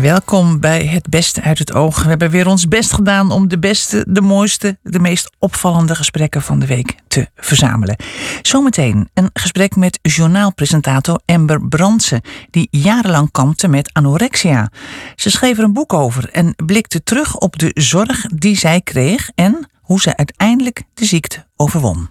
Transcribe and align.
Welkom 0.00 0.60
bij 0.60 0.86
Het 0.86 1.08
Beste 1.08 1.42
uit 1.42 1.58
het 1.58 1.72
Oog. 1.72 2.02
We 2.02 2.08
hebben 2.08 2.30
weer 2.30 2.46
ons 2.46 2.68
best 2.68 2.92
gedaan 2.92 3.30
om 3.30 3.48
de 3.48 3.58
beste, 3.58 4.04
de 4.08 4.20
mooiste, 4.20 4.78
de 4.82 4.98
meest 4.98 5.30
opvallende 5.38 5.94
gesprekken 5.94 6.42
van 6.42 6.58
de 6.58 6.66
week 6.66 6.94
te 7.08 7.28
verzamelen. 7.36 7.96
Zometeen 8.42 9.08
een 9.14 9.30
gesprek 9.32 9.76
met 9.76 9.98
journaalpresentator 10.02 11.20
Amber 11.26 11.68
Brandsen, 11.68 12.20
die 12.50 12.68
jarenlang 12.70 13.30
kampte 13.30 13.68
met 13.68 13.90
anorexia. 13.92 14.70
Ze 15.16 15.30
schreef 15.30 15.58
er 15.58 15.64
een 15.64 15.72
boek 15.72 15.92
over 15.92 16.30
en 16.30 16.54
blikte 16.66 17.02
terug 17.02 17.36
op 17.36 17.58
de 17.58 17.70
zorg 17.74 18.26
die 18.34 18.56
zij 18.56 18.80
kreeg 18.80 19.30
en 19.34 19.68
hoe 19.80 20.00
ze 20.00 20.16
uiteindelijk 20.16 20.82
de 20.94 21.04
ziekte 21.04 21.46
overwon. 21.56 22.08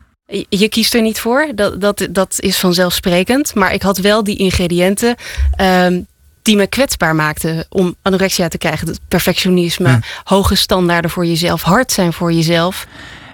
Je 0.49 0.69
kiest 0.69 0.93
er 0.93 1.01
niet 1.01 1.19
voor, 1.19 1.51
dat, 1.55 1.81
dat, 1.81 2.07
dat 2.11 2.35
is 2.39 2.57
vanzelfsprekend. 2.57 3.55
Maar 3.55 3.73
ik 3.73 3.81
had 3.81 3.97
wel 3.97 4.23
die 4.23 4.37
ingrediënten 4.37 5.15
ehm, 5.55 6.01
die 6.47 6.55
me 6.55 6.67
kwetsbaar 6.67 7.15
maakten 7.15 7.65
om 7.69 7.95
anorexia 8.01 8.47
te 8.47 8.57
krijgen. 8.57 8.87
Het 8.87 8.99
perfectionisme, 9.07 9.99
hoge 10.23 10.55
standaarden 10.55 11.11
voor 11.11 11.25
jezelf, 11.25 11.61
hard 11.61 11.91
zijn 11.91 12.13
voor 12.13 12.33
jezelf. 12.33 12.87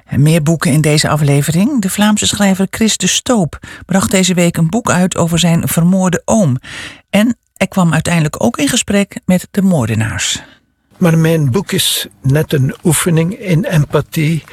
Meer 0.09 0.43
boeken 0.43 0.71
in 0.71 0.81
deze 0.81 1.09
aflevering. 1.09 1.81
De 1.81 1.89
Vlaamse 1.89 2.27
schrijver 2.27 2.67
Chris 2.69 2.97
de 2.97 3.07
Stoop 3.07 3.59
bracht 3.85 4.11
deze 4.11 4.33
week 4.33 4.57
een 4.57 4.69
boek 4.69 4.91
uit 4.91 5.17
over 5.17 5.39
zijn 5.39 5.67
vermoorde 5.67 6.21
oom. 6.25 6.57
En 7.09 7.37
hij 7.53 7.67
kwam 7.67 7.93
uiteindelijk 7.93 8.43
ook 8.43 8.57
in 8.57 8.67
gesprek 8.67 9.19
met 9.25 9.47
de 9.51 9.61
moordenaars. 9.61 10.41
Maar 10.97 11.17
mijn 11.17 11.51
boek 11.51 11.71
is 11.71 12.07
net 12.21 12.53
een 12.53 12.75
oefening 12.83 13.39
in 13.39 13.63
empathie. 13.63 14.43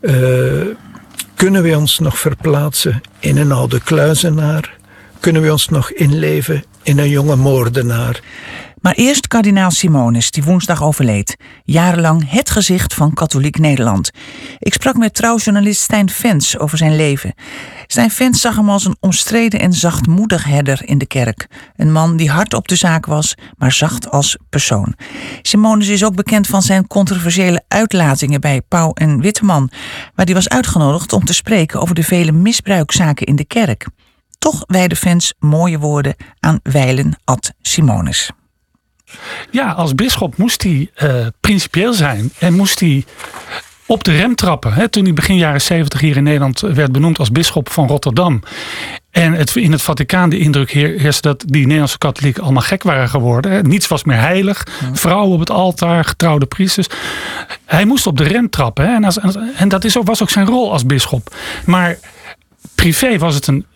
Uh, 0.00 0.66
kunnen 1.34 1.62
we 1.62 1.76
ons 1.76 1.98
nog 1.98 2.18
verplaatsen 2.18 3.00
in 3.18 3.36
een 3.36 3.52
oude 3.52 3.80
kluizenaar? 3.80 4.78
Kunnen 5.20 5.42
we 5.42 5.52
ons 5.52 5.68
nog 5.68 5.92
inleven 5.92 6.64
in 6.82 6.98
een 6.98 7.08
jonge 7.08 7.36
moordenaar? 7.36 8.20
Maar 8.80 8.94
eerst 8.94 9.26
kardinaal 9.26 9.70
Simonis, 9.70 10.30
die 10.30 10.42
woensdag 10.42 10.82
overleed. 10.82 11.36
Jarenlang 11.64 12.30
het 12.30 12.50
gezicht 12.50 12.94
van 12.94 13.14
katholiek 13.14 13.58
Nederland. 13.58 14.10
Ik 14.58 14.72
sprak 14.72 14.96
met 14.96 15.14
trouwjournalist 15.14 15.80
Stijn 15.80 16.10
Vens 16.10 16.58
over 16.58 16.78
zijn 16.78 16.96
leven. 16.96 17.34
Stijn 17.86 18.10
Vens 18.10 18.40
zag 18.40 18.56
hem 18.56 18.70
als 18.70 18.84
een 18.84 18.96
omstreden 19.00 19.60
en 19.60 19.72
zachtmoedig 19.72 20.44
herder 20.44 20.80
in 20.84 20.98
de 20.98 21.06
kerk. 21.06 21.46
Een 21.76 21.92
man 21.92 22.16
die 22.16 22.30
hard 22.30 22.54
op 22.54 22.68
de 22.68 22.76
zaak 22.76 23.06
was, 23.06 23.34
maar 23.56 23.72
zacht 23.72 24.10
als 24.10 24.36
persoon. 24.48 24.94
Simonis 25.42 25.88
is 25.88 26.04
ook 26.04 26.14
bekend 26.14 26.46
van 26.46 26.62
zijn 26.62 26.86
controversiële 26.86 27.62
uitlatingen 27.68 28.40
bij 28.40 28.62
Pauw 28.68 28.92
en 28.92 29.20
Witteman, 29.20 29.70
waar 30.14 30.26
hij 30.26 30.34
was 30.34 30.48
uitgenodigd 30.48 31.12
om 31.12 31.24
te 31.24 31.34
spreken 31.34 31.80
over 31.80 31.94
de 31.94 32.04
vele 32.04 32.32
misbruikzaken 32.32 33.26
in 33.26 33.36
de 33.36 33.44
kerk. 33.44 33.86
Toch 34.40 34.64
wijden 34.66 34.96
fans 34.96 35.34
mooie 35.38 35.78
woorden 35.78 36.14
aan 36.40 36.60
Weilen 36.62 37.18
ad 37.24 37.52
Simonis. 37.60 38.30
Ja, 39.50 39.72
als 39.72 39.94
bisschop 39.94 40.36
moest 40.36 40.62
hij 40.62 40.90
uh, 41.02 41.26
principieel 41.40 41.92
zijn 41.92 42.32
en 42.38 42.54
moest 42.54 42.80
hij 42.80 43.04
op 43.86 44.04
de 44.04 44.16
rem 44.16 44.34
trappen. 44.34 44.72
Hè, 44.72 44.88
toen 44.88 45.04
hij 45.04 45.12
begin 45.12 45.36
jaren 45.36 45.60
70 45.60 46.00
hier 46.00 46.16
in 46.16 46.22
Nederland 46.22 46.60
werd 46.60 46.92
benoemd 46.92 47.18
als 47.18 47.30
bisschop 47.30 47.70
van 47.70 47.86
Rotterdam. 47.86 48.42
En 49.10 49.32
het, 49.32 49.56
in 49.56 49.72
het 49.72 49.82
Vaticaan 49.82 50.30
de 50.30 50.38
indruk 50.38 50.70
heerste 50.70 51.28
dat 51.28 51.44
die 51.46 51.62
Nederlandse 51.62 51.98
katholieken 51.98 52.42
allemaal 52.42 52.62
gek 52.62 52.82
waren 52.82 53.08
geworden. 53.08 53.52
Hè. 53.52 53.62
Niets 53.62 53.88
was 53.88 54.04
meer 54.04 54.20
heilig. 54.20 54.66
Vrouwen 54.92 55.32
op 55.32 55.40
het 55.40 55.50
altaar, 55.50 56.04
getrouwde 56.04 56.46
priesters. 56.46 56.86
Hij 57.64 57.84
moest 57.84 58.06
op 58.06 58.16
de 58.16 58.24
rem 58.24 58.50
trappen. 58.50 58.94
En, 58.94 59.04
als, 59.04 59.18
en 59.56 59.68
dat 59.68 59.84
is 59.84 59.98
ook, 59.98 60.06
was 60.06 60.22
ook 60.22 60.30
zijn 60.30 60.46
rol 60.46 60.72
als 60.72 60.86
bisschop. 60.86 61.36
Maar 61.66 61.98
privé 62.74 63.18
was 63.18 63.34
het 63.34 63.46
een 63.46 63.66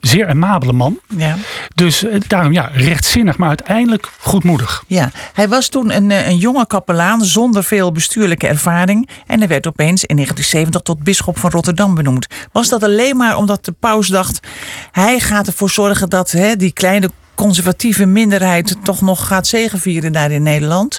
zeer 0.00 0.28
amabele 0.28 0.72
man. 0.72 0.98
Ja. 1.16 1.36
Dus 1.74 2.04
eh, 2.04 2.20
daarom 2.26 2.52
ja, 2.52 2.70
rechtzinnig, 2.72 3.36
maar 3.36 3.48
uiteindelijk 3.48 4.08
goedmoedig. 4.18 4.84
Ja, 4.86 5.10
hij 5.32 5.48
was 5.48 5.68
toen 5.68 5.94
een, 5.94 6.10
eh, 6.10 6.28
een 6.28 6.36
jonge 6.36 6.66
kapelaan 6.66 7.24
zonder 7.24 7.64
veel 7.64 7.92
bestuurlijke 7.92 8.46
ervaring. 8.46 9.08
En 9.26 9.38
hij 9.38 9.48
werd 9.48 9.66
opeens 9.66 10.04
in 10.04 10.16
1970 10.16 10.80
tot 10.80 11.04
bisschop 11.04 11.38
van 11.38 11.50
Rotterdam 11.50 11.94
benoemd. 11.94 12.26
Was 12.52 12.68
dat 12.68 12.82
alleen 12.82 13.16
maar 13.16 13.36
omdat 13.36 13.64
de 13.64 13.72
paus 13.72 14.08
dacht... 14.08 14.46
hij 14.90 15.20
gaat 15.20 15.46
ervoor 15.46 15.70
zorgen 15.70 16.08
dat 16.08 16.30
hè, 16.30 16.56
die 16.56 16.72
kleine 16.72 17.10
conservatieve 17.40 18.06
minderheid 18.06 18.76
toch 18.82 19.00
nog 19.00 19.26
gaat 19.26 19.46
zegenvieren 19.46 20.12
daar 20.12 20.30
in 20.30 20.42
Nederland? 20.42 20.98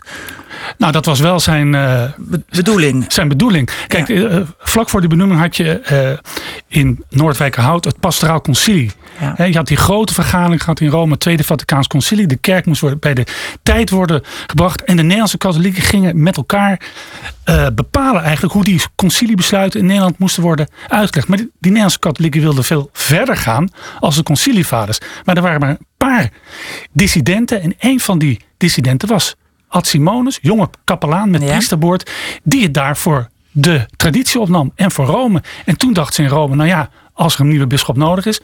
Nou, 0.77 0.91
dat 0.91 1.05
was 1.05 1.19
wel 1.19 1.39
zijn 1.39 1.73
uh, 1.73 2.03
bedoeling. 2.49 3.05
Zijn 3.07 3.27
bedoeling. 3.27 3.69
Kijk, 3.87 4.09
uh, 4.09 4.41
vlak 4.59 4.89
voor 4.89 4.99
die 4.99 5.09
benoeming 5.09 5.39
had 5.39 5.57
je 5.57 5.81
uh, 5.91 6.17
in 6.67 7.03
Noordwijkerhout 7.09 7.85
het 7.85 7.99
Pastoraal 7.99 8.41
Concilie. 8.41 8.91
Ja. 9.19 9.45
je 9.45 9.55
had 9.55 9.67
die 9.67 9.77
grote 9.77 10.13
vergadering 10.13 10.61
gehad 10.61 10.79
in 10.79 10.89
Rome, 10.89 11.11
het 11.11 11.19
Tweede 11.19 11.43
Vaticaans 11.43 11.87
Concilie. 11.87 12.27
De 12.27 12.35
kerk 12.35 12.65
moest 12.65 12.81
worden, 12.81 12.99
bij 12.99 13.13
de 13.13 13.25
tijd 13.63 13.89
worden 13.89 14.21
gebracht. 14.47 14.83
En 14.83 14.95
de 14.95 15.01
Nederlandse 15.01 15.37
katholieken 15.37 15.83
gingen 15.83 16.23
met 16.23 16.37
elkaar 16.37 16.81
bepalen 17.73 18.21
eigenlijk 18.21 18.53
hoe 18.53 18.63
die 18.63 18.81
conciliebesluiten 18.95 19.79
in 19.79 19.85
Nederland 19.85 20.17
moesten 20.17 20.43
worden 20.43 20.69
uitgelegd. 20.87 21.27
Maar 21.27 21.37
die, 21.37 21.45
die 21.45 21.61
Nederlandse 21.61 21.99
katholieken 21.99 22.41
wilden 22.41 22.63
veel 22.63 22.89
verder 22.93 23.37
gaan 23.37 23.69
als 23.99 24.15
de 24.15 24.23
concilievaders. 24.23 24.99
Maar 25.25 25.35
er 25.35 25.41
waren 25.41 25.59
maar 25.59 25.69
een 25.69 25.87
paar 25.97 26.29
dissidenten. 26.91 27.61
En 27.61 27.73
een 27.79 27.99
van 27.99 28.19
die 28.19 28.39
dissidenten 28.57 29.07
was 29.07 29.35
Ad 29.67 29.87
Simonus, 29.87 30.39
jonge 30.41 30.69
kapelaan 30.83 31.29
met 31.29 31.41
ja. 31.41 31.47
priesterboord, 31.47 32.11
die 32.43 32.63
het 32.63 32.73
daarvoor 32.73 33.29
de 33.51 33.85
traditie 33.95 34.39
opnam 34.39 34.71
en 34.75 34.91
voor 34.91 35.05
Rome. 35.05 35.43
En 35.65 35.77
toen 35.77 35.93
dacht 35.93 36.13
ze 36.13 36.23
in 36.23 36.29
Rome, 36.29 36.55
nou 36.55 36.69
ja, 36.69 36.89
als 37.13 37.33
er 37.33 37.41
een 37.41 37.47
nieuwe 37.47 37.67
bisschop 37.67 37.97
nodig 37.97 38.25
is, 38.25 38.39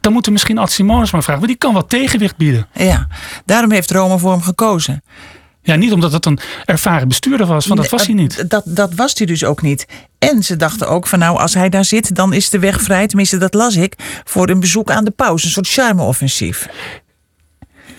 dan 0.00 0.12
moeten 0.12 0.32
we 0.32 0.38
misschien 0.38 0.58
Ad 0.58 0.72
Simonus 0.72 1.10
maar 1.10 1.22
vragen, 1.22 1.42
want 1.42 1.52
die 1.52 1.68
kan 1.68 1.74
wat 1.74 1.88
tegenwicht 1.88 2.36
bieden. 2.36 2.66
Ja, 2.72 3.08
daarom 3.44 3.70
heeft 3.70 3.90
Rome 3.90 4.18
voor 4.18 4.30
hem 4.30 4.42
gekozen. 4.42 5.02
Ja, 5.62 5.74
niet 5.74 5.92
omdat 5.92 6.12
het 6.12 6.26
een 6.26 6.38
ervaren 6.64 7.08
bestuurder 7.08 7.46
was, 7.46 7.66
want 7.66 7.80
dat 7.80 7.90
was 7.90 8.06
hij 8.06 8.14
niet. 8.14 8.50
Dat, 8.50 8.62
dat 8.66 8.94
was 8.94 9.12
hij 9.14 9.26
dus 9.26 9.44
ook 9.44 9.62
niet. 9.62 9.86
En 10.18 10.42
ze 10.42 10.56
dachten 10.56 10.88
ook 10.88 11.06
van 11.06 11.18
nou, 11.18 11.38
als 11.38 11.54
hij 11.54 11.68
daar 11.68 11.84
zit, 11.84 12.14
dan 12.14 12.32
is 12.32 12.50
de 12.50 12.58
weg 12.58 12.80
vrij, 12.80 13.06
tenminste 13.06 13.38
dat 13.38 13.54
las 13.54 13.76
ik, 13.76 13.94
voor 14.24 14.48
een 14.48 14.60
bezoek 14.60 14.90
aan 14.90 15.04
de 15.04 15.10
paus. 15.10 15.44
Een 15.44 15.50
soort 15.50 15.68
charme-offensief. 15.68 16.68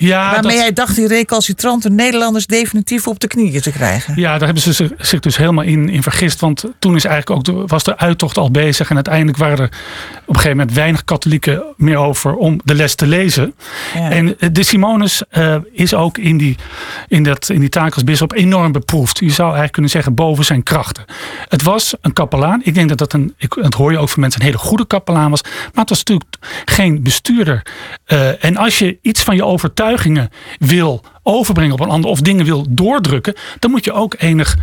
Ja, 0.08 0.32
Waarmee 0.32 0.58
hij 0.58 0.74
dacht 0.74 0.96
die 0.96 1.08
recalcitrante 1.08 1.90
Nederlanders 1.90 2.46
definitief 2.46 3.08
op 3.08 3.20
de 3.20 3.28
knieën 3.28 3.62
te 3.62 3.72
krijgen. 3.72 4.14
Ja, 4.16 4.32
daar 4.38 4.46
hebben 4.46 4.74
ze 4.74 4.90
zich 4.98 5.20
dus 5.20 5.38
helemaal 5.38 5.64
in, 5.64 5.90
in 5.90 6.04
vergist. 6.04 6.40
Want 6.40 6.64
toen 6.80 6.96
is 6.96 7.06
eigenlijk 7.06 7.50
ook 7.50 7.56
de, 7.56 7.64
was 7.68 7.84
de 7.84 7.98
uittocht 7.98 8.38
al 8.38 8.52
bezig. 8.52 8.90
En 8.90 8.96
uiteindelijk 8.96 9.38
waren 9.38 9.58
er 9.58 9.66
op 9.66 10.28
een 10.28 10.36
gegeven 10.36 10.58
moment 10.58 10.76
weinig 10.76 11.04
katholieken 11.04 11.64
meer 11.78 11.98
over 11.98 12.36
om 12.36 12.60
de 12.64 12.76
les 12.76 12.96
te 12.96 13.08
lezen. 13.08 13.56
Ja. 13.94 14.10
En 14.10 14.36
de 14.52 14.64
Simonus 14.64 15.24
uh, 15.32 15.56
is 15.72 15.94
ook 15.94 16.18
in 16.18 16.38
die, 16.38 16.58
in, 17.08 17.24
dat, 17.24 17.50
in 17.50 17.60
die 17.60 17.70
taak 17.70 17.94
als 17.94 18.04
bisschop 18.04 18.34
enorm 18.34 18.72
beproefd. 18.72 19.20
Je 19.20 19.30
zou 19.30 19.44
eigenlijk 19.44 19.74
kunnen 19.74 19.92
zeggen 19.92 20.14
boven 20.14 20.46
zijn 20.46 20.64
krachten. 20.64 21.06
Het 21.48 21.64
was 21.64 21.94
een 22.02 22.14
kapelaan. 22.14 22.62
Ik 22.64 22.74
denk 22.74 22.90
dat 22.90 22.98
dat 22.98 23.14
een, 23.14 23.34
ik, 23.38 23.58
dat 23.62 23.74
hoor 23.74 23.92
je 23.92 23.98
ook 23.98 24.10
van 24.10 24.22
mensen, 24.22 24.42
een 24.42 24.48
hele 24.48 24.60
goede 24.60 24.88
kapelaan 24.88 25.30
was. 25.30 25.42
Maar 25.42 25.72
het 25.74 25.90
was 25.90 25.98
natuurlijk 25.98 26.30
geen 26.66 27.04
bestuurder. 27.04 27.66
Uh, 28.08 28.44
en 28.44 28.58
als 28.58 28.80
je 28.80 28.98
iets 29.02 29.22
van 29.22 29.36
je 29.36 29.46
overtuiging 29.46 29.92
wil 30.60 31.04
overbrengen 31.24 31.74
op 31.74 31.80
een 31.80 31.90
ander 31.90 32.10
of 32.10 32.22
dingen 32.22 32.46
wil 32.46 32.66
doordrukken, 32.70 33.36
dan 33.60 33.72
moet 33.72 33.86
je 33.86 33.94
ook 33.94 34.16
enig 34.18 34.58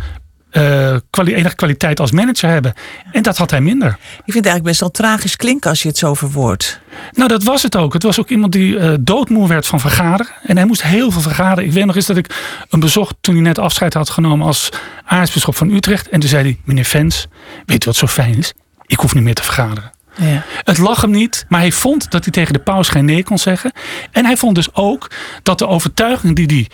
uh, 0.51 0.95
kwali 1.09 1.33
enige 1.35 1.55
kwaliteit 1.55 1.99
als 1.99 2.11
manager 2.11 2.49
hebben. 2.49 2.73
En 3.11 3.23
dat 3.23 3.37
had 3.37 3.51
hij 3.51 3.61
minder. 3.61 3.87
Ik 3.89 3.97
vind 4.15 4.25
het 4.25 4.35
eigenlijk 4.45 4.63
best 4.63 4.79
wel 4.79 4.91
tragisch 4.91 5.35
klinken 5.35 5.69
als 5.69 5.81
je 5.81 5.87
het 5.87 5.97
zo 5.97 6.13
verwoordt. 6.13 6.79
Nou, 7.11 7.29
dat 7.29 7.43
was 7.43 7.63
het 7.63 7.75
ook. 7.75 7.93
Het 7.93 8.03
was 8.03 8.19
ook 8.19 8.29
iemand 8.29 8.51
die 8.51 8.73
uh, 8.73 8.93
doodmoe 8.99 9.47
werd 9.47 9.67
van 9.67 9.79
vergaderen. 9.79 10.33
En 10.43 10.57
hij 10.57 10.65
moest 10.65 10.83
heel 10.83 11.11
veel 11.11 11.21
vergaderen. 11.21 11.65
Ik 11.65 11.71
weet 11.71 11.85
nog 11.85 11.95
eens 11.95 12.05
dat 12.05 12.17
ik 12.17 12.63
hem 12.69 12.79
bezocht 12.79 13.15
toen 13.21 13.33
hij 13.33 13.43
net 13.43 13.59
afscheid 13.59 13.93
had 13.93 14.09
genomen 14.09 14.47
als 14.47 14.69
aartsbisschop 15.05 15.55
van 15.55 15.69
Utrecht. 15.69 16.09
En 16.09 16.19
toen 16.19 16.29
zei 16.29 16.43
hij, 16.43 16.59
meneer 16.63 16.85
Vens, 16.85 17.27
weet 17.65 17.83
u 17.83 17.85
wat 17.85 17.95
zo 17.95 18.07
fijn 18.07 18.37
is? 18.37 18.53
Ik 18.85 18.99
hoef 18.99 19.13
niet 19.13 19.23
meer 19.23 19.35
te 19.35 19.43
vergaderen. 19.43 19.91
Ja. 20.15 20.43
Het 20.63 20.77
lag 20.77 21.01
hem 21.01 21.11
niet, 21.11 21.45
maar 21.49 21.59
hij 21.59 21.71
vond 21.71 22.11
dat 22.11 22.23
hij 22.23 22.31
tegen 22.31 22.53
de 22.53 22.59
paus 22.59 22.89
geen 22.89 23.05
nee 23.05 23.23
kon 23.23 23.37
zeggen. 23.37 23.71
En 24.11 24.25
hij 24.25 24.37
vond 24.37 24.55
dus 24.55 24.75
ook 24.75 25.11
dat 25.43 25.57
de 25.57 25.67
overtuiging 25.67 26.35
die 26.35 26.45
hij 26.45 26.67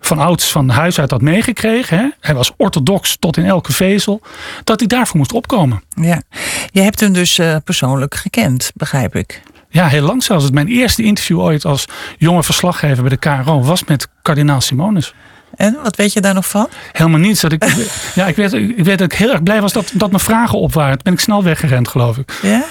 van 0.00 0.18
ouds 0.18 0.50
van 0.50 0.68
huis 0.68 1.00
uit 1.00 1.10
had 1.10 1.20
meegekregen. 1.20 1.98
Hè? 1.98 2.08
Hij 2.20 2.34
was 2.34 2.52
orthodox 2.56 3.16
tot 3.18 3.36
in 3.36 3.44
elke 3.44 3.72
vezel. 3.72 4.22
Dat 4.64 4.78
hij 4.78 4.88
daarvoor 4.88 5.16
moest 5.16 5.32
opkomen. 5.32 5.82
Ja, 5.88 6.22
je 6.70 6.80
hebt 6.80 7.00
hem 7.00 7.12
dus 7.12 7.38
uh, 7.38 7.56
persoonlijk 7.64 8.14
gekend, 8.14 8.70
begrijp 8.74 9.16
ik. 9.16 9.42
Ja, 9.68 9.86
heel 9.86 10.02
lang 10.02 10.22
zelfs. 10.22 10.50
Mijn 10.50 10.68
eerste 10.68 11.02
interview 11.02 11.40
ooit 11.40 11.64
als 11.64 11.84
jonge 12.18 12.42
verslaggever 12.42 13.02
bij 13.02 13.10
de 13.10 13.16
KRO 13.16 13.62
was 13.62 13.84
met 13.84 14.08
kardinaal 14.22 14.60
Simonus. 14.60 15.14
En 15.56 15.76
wat 15.82 15.96
weet 15.96 16.12
je 16.12 16.20
daar 16.20 16.34
nog 16.34 16.48
van? 16.48 16.68
Helemaal 16.92 17.20
niets. 17.20 17.40
Dat 17.40 17.52
ik, 17.52 17.64
ja, 18.14 18.26
ik 18.26 18.36
weet, 18.36 18.52
ik 18.52 18.84
weet 18.84 18.98
dat 18.98 19.12
ik 19.12 19.18
heel 19.18 19.30
erg 19.30 19.42
blij 19.42 19.60
was 19.60 19.72
dat, 19.72 19.90
dat 19.94 20.10
mijn 20.10 20.22
vragen 20.22 20.58
op 20.58 20.72
waren. 20.72 20.92
Toen 20.92 21.02
ben 21.02 21.12
ik 21.12 21.20
snel 21.20 21.42
weggerend, 21.42 21.88
geloof 21.88 22.18
ik. 22.18 22.38
Ja? 22.42 22.64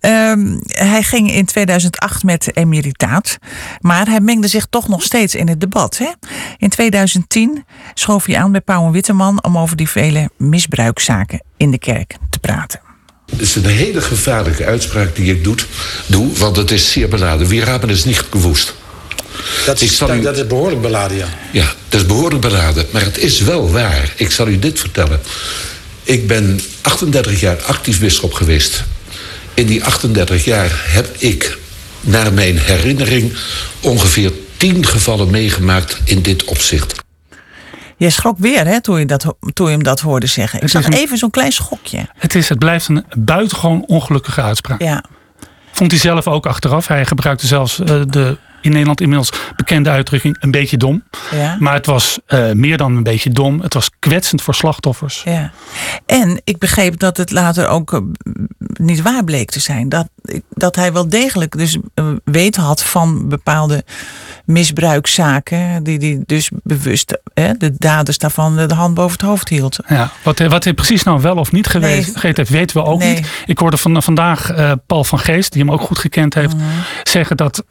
Ehm, 0.00 0.58
hij 0.66 1.02
ging 1.02 1.32
in 1.32 1.44
2008 1.44 2.22
met 2.22 2.56
emeritaat. 2.56 3.38
Maar 3.80 4.06
hij 4.06 4.20
mengde 4.20 4.48
zich 4.48 4.66
toch 4.70 4.88
nog 4.88 5.02
steeds 5.02 5.34
in 5.34 5.48
het 5.48 5.60
debat. 5.60 5.98
Hè? 5.98 6.10
In 6.58 6.68
2010 6.68 7.64
schoof 7.94 8.24
hij 8.24 8.38
aan 8.38 8.52
bij 8.52 8.60
Pauw 8.60 8.86
en 8.86 8.92
Witteman 8.92 9.44
om 9.44 9.58
over 9.58 9.76
die 9.76 9.88
vele 9.88 10.30
misbruikzaken 10.36 11.42
in 11.56 11.70
de 11.70 11.78
kerk 11.78 12.16
te 12.30 12.38
praten. 12.38 12.80
Het 13.30 13.40
is 13.40 13.54
een 13.54 13.66
hele 13.66 14.00
gevaarlijke 14.00 14.64
uitspraak 14.64 15.16
die 15.16 15.34
ik 15.34 15.44
doe, 15.44 15.56
doe 16.06 16.32
want 16.32 16.56
het 16.56 16.70
is 16.70 16.92
zeer 16.92 17.08
beladen. 17.08 17.46
We 17.46 17.56
hebben 17.56 17.90
is 17.90 18.04
niet 18.04 18.20
gewoest. 18.30 18.74
Dat 19.66 19.80
is, 19.80 19.98
dat, 19.98 20.22
dat 20.22 20.36
is 20.36 20.46
behoorlijk 20.46 20.82
beladen, 20.82 21.16
ja. 21.16 21.28
Ja, 21.52 21.72
dat 21.88 22.00
is 22.00 22.06
behoorlijk 22.06 22.40
beladen. 22.40 22.86
Maar 22.90 23.02
het 23.02 23.18
is 23.18 23.40
wel 23.40 23.70
waar. 23.70 24.12
Ik 24.16 24.30
zal 24.30 24.48
u 24.48 24.58
dit 24.58 24.80
vertellen. 24.80 25.20
Ik 26.02 26.26
ben 26.26 26.60
38 26.82 27.40
jaar 27.40 27.62
actief 27.62 28.00
bisschop 28.00 28.32
geweest. 28.32 28.84
In 29.54 29.66
die 29.66 29.84
38 29.84 30.44
jaar 30.44 30.70
heb 30.74 31.16
ik, 31.18 31.58
naar 32.00 32.32
mijn 32.32 32.58
herinnering, 32.58 33.32
ongeveer 33.80 34.32
10 34.56 34.86
gevallen 34.86 35.30
meegemaakt 35.30 35.98
in 36.04 36.22
dit 36.22 36.44
opzicht. 36.44 36.94
Je 37.96 38.10
schrok 38.10 38.38
weer 38.38 38.66
hè, 38.66 38.80
toen, 38.80 38.98
je 38.98 39.06
dat, 39.06 39.34
toen 39.52 39.66
je 39.66 39.72
hem 39.72 39.82
dat 39.82 40.00
hoorde 40.00 40.26
zeggen. 40.26 40.62
Ik 40.62 40.68
zag 40.68 40.88
even 40.88 41.18
zo'n 41.18 41.30
klein 41.30 41.52
schokje. 41.52 42.06
Het, 42.14 42.34
is, 42.34 42.48
het 42.48 42.58
blijft 42.58 42.88
een 42.88 43.04
buitengewoon 43.16 43.84
ongelukkige 43.86 44.42
uitspraak. 44.42 44.82
Ja. 44.82 45.04
Vond 45.72 45.90
hij 45.90 46.00
zelf 46.00 46.26
ook 46.26 46.46
achteraf. 46.46 46.86
Hij 46.86 47.06
gebruikte 47.06 47.46
zelfs 47.46 47.78
uh, 47.78 47.86
de 48.06 48.36
in 48.64 48.70
Nederland 48.70 49.00
inmiddels 49.00 49.32
bekende 49.56 49.90
uitdrukking 49.90 50.36
een 50.40 50.50
beetje 50.50 50.76
dom. 50.76 51.02
Ja. 51.30 51.56
Maar 51.58 51.74
het 51.74 51.86
was 51.86 52.18
uh, 52.28 52.52
meer 52.52 52.76
dan 52.76 52.96
een 52.96 53.02
beetje 53.02 53.30
dom. 53.30 53.60
Het 53.60 53.74
was 53.74 53.90
kwetsend 53.98 54.42
voor 54.42 54.54
slachtoffers. 54.54 55.22
Ja. 55.24 55.52
En 56.06 56.40
ik 56.44 56.58
begreep 56.58 56.98
dat 56.98 57.16
het 57.16 57.30
later 57.30 57.68
ook 57.68 57.92
uh, 57.92 58.00
niet 58.72 59.02
waar 59.02 59.24
bleek 59.24 59.50
te 59.50 59.60
zijn. 59.60 59.88
Dat, 59.88 60.08
dat 60.48 60.76
hij 60.76 60.92
wel 60.92 61.08
degelijk 61.08 61.58
dus 61.58 61.76
uh, 61.94 62.06
weet 62.24 62.56
had 62.56 62.82
van 62.82 63.28
bepaalde 63.28 63.84
misbruikzaken. 64.44 65.82
Die 65.82 65.98
hij 65.98 66.22
dus 66.26 66.50
bewust, 66.62 67.18
hè, 67.34 67.52
de 67.56 67.72
daders 67.78 68.18
daarvan, 68.18 68.56
de 68.56 68.74
hand 68.74 68.94
boven 68.94 69.12
het 69.12 69.20
hoofd 69.20 69.48
hield. 69.48 69.78
Ja, 69.88 70.10
wat, 70.22 70.38
wat 70.38 70.64
hij 70.64 70.74
precies 70.74 71.02
nou 71.02 71.20
wel 71.20 71.36
of 71.36 71.52
niet 71.52 71.66
geweest 71.66 72.22
nee. 72.22 72.32
heeft, 72.34 72.48
weten 72.48 72.76
we 72.76 72.84
ook 72.84 72.98
nee. 72.98 73.14
niet. 73.14 73.26
Ik 73.46 73.58
hoorde 73.58 73.76
van, 73.76 74.02
vandaag 74.02 74.52
Paul 74.86 75.04
van 75.04 75.18
Geest, 75.18 75.52
die 75.52 75.62
hem 75.62 75.72
ook 75.72 75.80
goed 75.80 75.98
gekend 75.98 76.34
heeft, 76.34 76.56
Mhm. 76.56 76.64
zeggen 77.02 77.36
dat. 77.36 77.64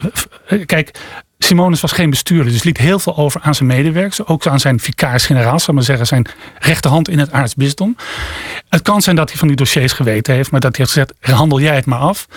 Kijk, 0.65 0.91
Simonus 1.37 1.81
was 1.81 1.91
geen 1.91 2.09
bestuurder, 2.09 2.51
dus 2.51 2.63
liet 2.63 2.77
heel 2.77 2.99
veel 2.99 3.17
over 3.17 3.41
aan 3.41 3.55
zijn 3.55 3.69
medewerkers. 3.69 4.25
Ook 4.25 4.47
aan 4.47 4.59
zijn 4.59 4.79
vicaris-generaal, 4.79 5.59
zal 5.59 5.73
maar 5.73 5.83
zeggen, 5.83 6.07
zijn 6.07 6.27
rechterhand 6.59 7.09
in 7.09 7.19
het 7.19 7.31
aartsbisdom. 7.31 7.95
Het 8.69 8.81
kan 8.81 9.01
zijn 9.01 9.15
dat 9.15 9.29
hij 9.29 9.37
van 9.37 9.47
die 9.47 9.57
dossiers 9.57 9.93
geweten 9.93 10.33
heeft, 10.33 10.51
maar 10.51 10.59
dat 10.59 10.77
hij 10.77 10.85
heeft 10.85 10.97
gezegd, 10.97 11.37
handel 11.37 11.59
jij 11.59 11.75
het 11.75 11.85
maar 11.85 11.99
af. 11.99 12.27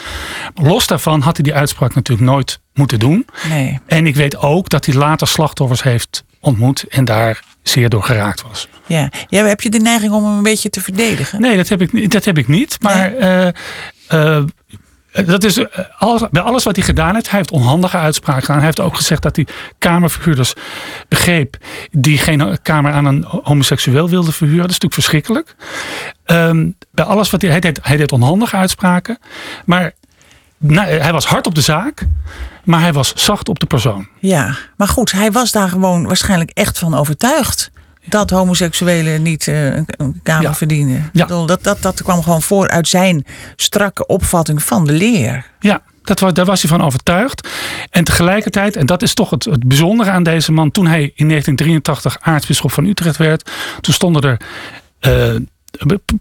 Los 0.54 0.86
daarvan 0.86 1.20
had 1.20 1.36
hij 1.36 1.44
die 1.44 1.54
uitspraak 1.54 1.94
natuurlijk 1.94 2.30
nooit 2.30 2.60
moeten 2.76 2.98
doen. 2.98 3.26
Nee. 3.48 3.80
En 3.86 4.06
ik 4.06 4.14
weet 4.14 4.36
ook 4.36 4.68
dat 4.68 4.86
hij 4.86 4.94
later 4.94 5.26
slachtoffers 5.26 5.82
heeft 5.82 6.24
ontmoet 6.40 6.84
en 6.88 7.04
daar 7.04 7.42
zeer 7.62 7.88
door 7.88 8.02
geraakt 8.02 8.42
was. 8.42 8.68
Ja. 8.86 9.10
ja, 9.28 9.44
heb 9.44 9.60
je 9.60 9.70
de 9.70 9.78
neiging 9.78 10.12
om 10.12 10.24
hem 10.24 10.36
een 10.36 10.42
beetje 10.42 10.70
te 10.70 10.80
verdedigen? 10.80 11.40
Nee, 11.40 11.56
dat 11.56 11.68
heb 11.68 11.82
ik, 11.82 12.10
dat 12.10 12.24
heb 12.24 12.38
ik 12.38 12.48
niet. 12.48 12.76
Maar 12.80 13.10
nee. 13.10 13.52
uh, 14.10 14.38
uh, 14.38 14.44
dat 15.26 15.44
is 15.44 15.64
alles, 15.98 16.22
bij 16.30 16.42
alles 16.42 16.64
wat 16.64 16.76
hij 16.76 16.84
gedaan 16.84 17.14
heeft. 17.14 17.30
Hij 17.30 17.38
heeft 17.38 17.50
onhandige 17.50 17.96
uitspraken 17.96 18.40
gedaan. 18.40 18.56
Hij 18.56 18.66
heeft 18.66 18.80
ook 18.80 18.96
gezegd 18.96 19.22
dat 19.22 19.36
hij 19.36 19.46
kamerverhuurders 19.78 20.54
begreep. 21.08 21.56
die 21.90 22.18
geen 22.18 22.58
kamer 22.62 22.92
aan 22.92 23.04
een 23.04 23.24
homoseksueel 23.24 24.08
wilden 24.08 24.32
verhuren. 24.32 24.66
Dat 24.66 24.70
is 24.70 24.78
natuurlijk 24.78 25.02
verschrikkelijk. 25.02 25.56
Um, 26.26 26.76
bij 26.90 27.04
alles 27.04 27.30
wat 27.30 27.42
hij. 27.42 27.50
Hij 27.50 27.60
deed, 27.60 27.78
hij 27.82 27.96
deed 27.96 28.12
onhandige 28.12 28.56
uitspraken. 28.56 29.18
Maar 29.64 29.92
nou, 30.58 30.88
hij 30.88 31.12
was 31.12 31.26
hard 31.26 31.46
op 31.46 31.54
de 31.54 31.60
zaak. 31.60 32.06
Maar 32.64 32.80
hij 32.80 32.92
was 32.92 33.12
zacht 33.14 33.48
op 33.48 33.58
de 33.58 33.66
persoon. 33.66 34.08
Ja, 34.18 34.56
maar 34.76 34.88
goed, 34.88 35.12
hij 35.12 35.32
was 35.32 35.52
daar 35.52 35.68
gewoon 35.68 36.06
waarschijnlijk 36.06 36.50
echt 36.50 36.78
van 36.78 36.94
overtuigd 36.94 37.70
dat 38.08 38.30
homoseksuelen 38.30 39.22
niet 39.22 39.46
uh, 39.46 39.74
een 39.74 40.20
kamer 40.22 40.42
ja. 40.42 40.54
verdienen. 40.54 41.10
Ja. 41.12 41.26
Bedoel, 41.26 41.46
dat, 41.46 41.62
dat, 41.62 41.82
dat 41.82 42.02
kwam 42.02 42.22
gewoon 42.22 42.42
voor 42.42 42.68
uit 42.68 42.88
zijn 42.88 43.24
strakke 43.56 44.06
opvatting 44.06 44.62
van 44.62 44.84
de 44.86 44.92
leer. 44.92 45.46
Ja, 45.60 45.82
dat 46.02 46.20
was, 46.20 46.32
daar 46.32 46.44
was 46.44 46.62
hij 46.62 46.70
van 46.70 46.82
overtuigd. 46.82 47.48
En 47.90 48.04
tegelijkertijd, 48.04 48.76
en 48.76 48.86
dat 48.86 49.02
is 49.02 49.14
toch 49.14 49.30
het, 49.30 49.44
het 49.44 49.68
bijzondere 49.68 50.10
aan 50.10 50.22
deze 50.22 50.52
man... 50.52 50.70
toen 50.70 50.86
hij 50.86 51.12
in 51.14 51.28
1983 51.28 52.18
aartsbisschop 52.20 52.72
van 52.72 52.84
Utrecht 52.84 53.16
werd... 53.16 53.50
toen 53.80 53.94
stonden 53.94 54.22
er... 54.22 54.40
Uh, 55.34 55.40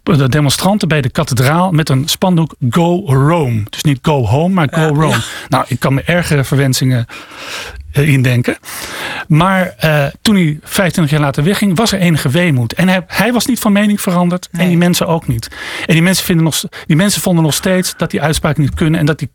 de 0.04 0.30
demonstranten 0.30 0.88
bij 0.88 1.02
de 1.02 1.10
kathedraal 1.10 1.72
met 1.72 1.90
een 1.90 2.08
spandoek 2.08 2.56
Go 2.70 3.04
Rome. 3.06 3.64
Dus 3.70 3.84
niet 3.84 4.00
Go 4.02 4.26
Home, 4.26 4.54
maar 4.54 4.68
Go 4.72 4.82
ja, 4.82 4.88
Rome. 4.88 5.08
Ja. 5.08 5.20
Nou, 5.50 5.66
ik 5.68 5.80
kan 5.80 5.94
me 5.94 6.02
ergere 6.02 6.44
verwensingen 6.44 7.06
uh, 7.94 8.10
indenken. 8.10 8.58
Maar 9.28 9.76
uh, 9.86 10.06
toen 10.22 10.36
hij 10.36 10.60
25 10.64 11.14
jaar 11.14 11.22
later 11.22 11.44
wegging, 11.44 11.78
was 11.78 11.92
er 11.92 12.00
enige 12.00 12.30
weemoed. 12.30 12.74
En 12.74 12.88
hij, 12.88 13.04
hij 13.08 13.34
was 13.34 13.46
niet 13.46 13.60
van 13.60 13.72
mening 13.72 14.02
veranderd 14.02 14.48
nee. 14.52 14.62
en 14.62 14.68
die 14.68 14.78
mensen 14.78 15.08
ook 15.08 15.28
niet. 15.28 15.52
En 15.86 15.94
die 15.94 16.04
mensen, 16.04 16.26
vinden 16.26 16.46
nog, 16.46 16.62
die 16.86 16.96
mensen 16.96 17.22
vonden 17.22 17.44
nog 17.44 17.54
steeds 17.54 17.94
dat 17.98 18.12
die 18.12 18.22
uitspraken 18.22 18.62
niet 18.62 18.74
kunnen 18.74 19.00
en 19.00 19.06
dat 19.06 19.20
die 19.20 19.30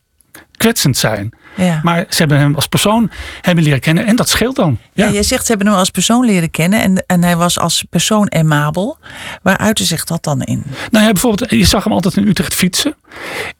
kwetsend 0.61 0.97
zijn. 0.97 1.31
Ja. 1.55 1.81
Maar 1.83 2.05
ze 2.09 2.17
hebben 2.17 2.39
hem 2.39 2.55
als 2.55 2.67
persoon 2.67 3.11
hebben 3.41 3.65
leren 3.65 3.81
kennen 3.81 4.07
en 4.07 4.17
dat 4.17 4.29
scheelt 4.29 4.57
dan. 4.57 4.79
Ja. 4.93 5.07
ja, 5.07 5.13
jij 5.13 5.23
zegt 5.23 5.43
ze 5.43 5.49
hebben 5.49 5.67
hem 5.67 5.77
als 5.77 5.91
persoon 5.91 6.25
leren 6.25 6.51
kennen 6.51 6.81
en, 6.81 7.05
en 7.07 7.23
hij 7.23 7.37
was 7.37 7.59
als 7.59 7.85
persoon 7.91 8.31
aimabel. 8.31 8.99
Waar 9.43 9.57
uitte 9.59 9.85
zich 9.85 10.05
dat 10.05 10.25
dan 10.25 10.43
in? 10.43 10.63
Nou 10.91 11.05
ja, 11.05 11.13
bijvoorbeeld, 11.13 11.51
je 11.51 11.65
zag 11.65 11.85
hem 11.85 11.93
altijd 11.93 12.17
in 12.17 12.27
Utrecht 12.27 12.55
fietsen. 12.55 12.95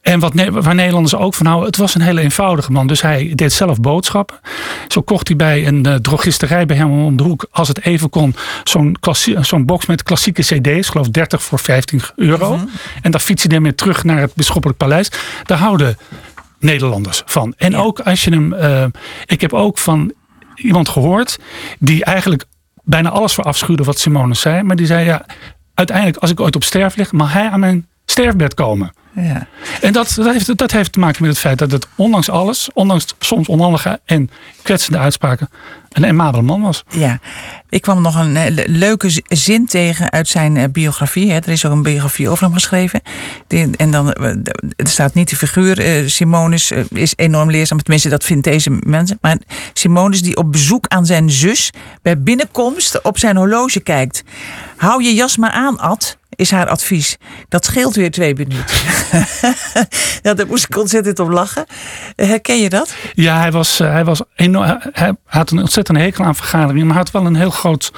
En 0.01 0.19
wat, 0.19 0.33
waar 0.51 0.75
Nederlanders 0.75 1.15
ook 1.15 1.33
van 1.33 1.45
houden, 1.45 1.67
het 1.67 1.77
was 1.77 1.95
een 1.95 2.01
hele 2.01 2.21
eenvoudige 2.21 2.71
man. 2.71 2.87
Dus 2.87 3.01
hij 3.01 3.31
deed 3.35 3.53
zelf 3.53 3.79
boodschappen. 3.79 4.39
Zo 4.87 5.01
kocht 5.01 5.27
hij 5.27 5.37
bij 5.37 5.67
een 5.67 5.87
uh, 5.87 5.95
drogisterij 5.95 6.65
bij 6.65 6.77
hem 6.77 7.05
om 7.05 7.17
de 7.17 7.23
hoek, 7.23 7.47
als 7.51 7.67
het 7.67 7.85
even 7.85 8.09
kon, 8.09 8.35
zo'n 8.63 8.97
zo'n 9.41 9.65
box 9.65 9.85
met 9.85 10.03
klassieke 10.03 10.41
cd's, 10.41 10.89
geloof 10.89 11.09
30 11.09 11.43
voor 11.43 11.59
15 11.59 12.01
euro. 12.15 12.55
Mhm. 12.55 12.65
En 13.01 13.11
dan 13.11 13.19
fiets 13.19 13.43
hij 13.43 13.55
ermee 13.55 13.75
terug 13.75 14.03
naar 14.03 14.19
het 14.19 14.33
bisschoppelijk 14.35 14.79
paleis. 14.79 15.11
Daar 15.43 15.57
houden 15.57 15.97
Nederlanders 16.63 17.21
van. 17.25 17.53
En 17.57 17.71
Ja. 17.71 17.77
ook 17.77 17.99
als 17.99 18.23
je 18.23 18.29
hem. 18.31 18.53
eh, 18.53 18.85
ik 19.25 19.41
heb 19.41 19.53
ook 19.53 19.77
van 19.77 20.13
iemand 20.55 20.89
gehoord 20.89 21.37
die 21.79 22.05
eigenlijk 22.05 22.45
bijna 22.83 23.09
alles 23.09 23.33
verafschuwde 23.33 23.83
wat 23.83 23.99
Simone 23.99 24.33
zei. 24.33 24.63
Maar 24.63 24.75
die 24.75 24.85
zei 24.85 25.05
ja, 25.05 25.25
uiteindelijk 25.73 26.17
als 26.17 26.31
ik 26.31 26.39
ooit 26.39 26.55
op 26.55 26.63
sterf 26.63 26.95
lig, 26.95 27.11
mag 27.11 27.33
hij 27.33 27.49
aan 27.49 27.59
mijn 27.59 27.87
sterfbed 28.11 28.53
komen. 28.53 28.91
Ja. 29.15 29.47
En 29.81 29.93
dat, 29.93 30.13
dat, 30.15 30.33
heeft, 30.33 30.57
dat 30.57 30.71
heeft 30.71 30.91
te 30.91 30.99
maken 30.99 31.21
met 31.21 31.31
het 31.31 31.39
feit 31.39 31.57
dat 31.57 31.71
het 31.71 31.87
ondanks 31.95 32.29
alles, 32.29 32.69
ondanks 32.73 33.05
soms 33.19 33.47
onhandige 33.47 33.99
en 34.05 34.29
kwetsende 34.61 34.97
uitspraken, 34.97 35.49
een 35.89 36.03
aimabele 36.03 36.43
man 36.43 36.61
was. 36.61 36.83
Ja, 36.89 37.19
ik 37.69 37.81
kwam 37.81 38.01
nog 38.01 38.15
een 38.15 38.35
eh, 38.35 38.65
leuke 38.65 39.21
zin 39.27 39.65
tegen 39.65 40.11
uit 40.11 40.27
zijn 40.27 40.57
eh, 40.57 40.63
biografie. 40.71 41.31
Hè. 41.31 41.35
Er 41.37 41.49
is 41.49 41.65
ook 41.65 41.71
een 41.71 41.83
biografie 41.83 42.29
over 42.29 42.43
hem 42.43 42.53
geschreven. 42.53 43.01
Die, 43.47 43.69
en 43.77 43.91
dan 43.91 44.13
eh, 44.13 44.35
er 44.75 44.87
staat 44.87 45.13
niet 45.13 45.29
de 45.29 45.35
figuur. 45.35 46.09
Simonus 46.09 46.71
eh, 46.71 46.83
is 46.89 47.13
enorm 47.15 47.51
leerzaam. 47.51 47.81
Tenminste, 47.81 48.09
dat 48.09 48.23
vindt 48.23 48.43
deze 48.43 48.69
mensen. 48.83 49.17
Maar 49.21 49.37
Simonus 49.73 50.21
die 50.21 50.37
op 50.37 50.51
bezoek 50.51 50.87
aan 50.87 51.05
zijn 51.05 51.29
zus 51.29 51.71
bij 52.01 52.21
binnenkomst 52.21 53.01
op 53.01 53.17
zijn 53.17 53.37
horloge 53.37 53.79
kijkt. 53.79 54.23
Hou 54.77 55.03
je 55.03 55.13
jas 55.13 55.37
maar 55.37 55.51
aan, 55.51 55.79
Ad, 55.79 56.17
is 56.35 56.51
haar 56.51 56.67
advies. 56.67 57.17
Dat 57.49 57.65
scheelt 57.65 57.95
weer 57.95 58.11
twee 58.11 58.35
minuten. 58.35 58.75
ja, 60.23 60.33
daar 60.33 60.47
moest 60.47 60.63
ik 60.63 60.77
ontzettend 60.77 61.19
op 61.19 61.29
lachen. 61.29 61.65
Herken 62.15 62.61
je 62.61 62.69
dat? 62.69 62.95
Ja, 63.13 63.39
hij, 63.39 63.51
was, 63.51 63.79
eh, 63.79 63.91
hij, 63.91 64.05
was 64.05 64.21
enorm, 64.35 64.81
hij 64.93 65.15
had 65.25 65.51
een 65.51 65.59
ontzettend 65.59 65.97
hekel 65.97 66.25
aan 66.25 66.35
vergaderingen, 66.35 66.85
maar 66.85 66.95
hij 66.95 67.03
had 67.03 67.11
wel 67.21 67.25
een 67.25 67.35
heel 67.35 67.49
groot 67.49 67.91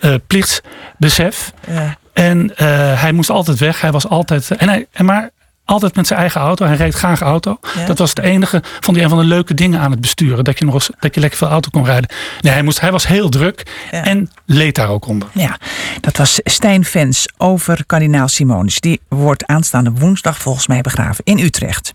uh, 0.00 0.14
plichtsbesef. 0.26 1.52
Ja. 1.66 1.96
En 2.12 2.50
uh, 2.50 2.56
hij 3.02 3.12
moest 3.12 3.30
altijd 3.30 3.58
weg. 3.58 3.80
Hij 3.80 3.92
was 3.92 4.08
altijd. 4.08 4.50
En 4.50 4.68
hij, 4.68 4.86
en 4.92 5.04
maar 5.04 5.30
altijd 5.70 5.96
met 5.96 6.06
zijn 6.06 6.18
eigen 6.18 6.40
auto. 6.40 6.66
Hij 6.66 6.76
reed 6.76 6.94
graag 6.94 7.20
auto. 7.20 7.58
Ja. 7.76 7.86
Dat 7.86 7.98
was 7.98 8.10
het 8.10 8.18
enige. 8.18 8.62
Vond 8.80 8.96
hij 8.96 9.04
een 9.04 9.10
van 9.10 9.20
de 9.20 9.24
leuke 9.24 9.54
dingen 9.54 9.80
aan 9.80 9.90
het 9.90 10.00
besturen. 10.00 10.44
Dat 10.44 10.58
je 10.58 10.64
nog 10.64 10.74
eens, 10.74 10.90
dat 10.98 11.14
je 11.14 11.20
lekker 11.20 11.38
veel 11.38 11.48
auto 11.48 11.68
kon 11.70 11.84
rijden. 11.84 12.10
Nee, 12.40 12.52
hij, 12.52 12.62
moest, 12.62 12.80
hij 12.80 12.92
was 12.92 13.06
heel 13.06 13.28
druk. 13.28 13.66
Ja. 13.90 14.04
En 14.04 14.30
leed 14.46 14.74
daar 14.74 14.88
ook 14.88 15.06
onder. 15.06 15.28
Ja, 15.32 15.58
dat 16.00 16.16
was 16.16 16.40
Stijn 16.44 16.84
Vens 16.84 17.28
over 17.36 17.86
kardinaal 17.86 18.28
Simonus. 18.28 18.80
Die 18.80 19.00
wordt 19.08 19.46
aanstaande 19.46 19.90
woensdag 19.90 20.38
volgens 20.38 20.66
mij 20.66 20.80
begraven 20.80 21.24
in 21.24 21.38
Utrecht. 21.38 21.94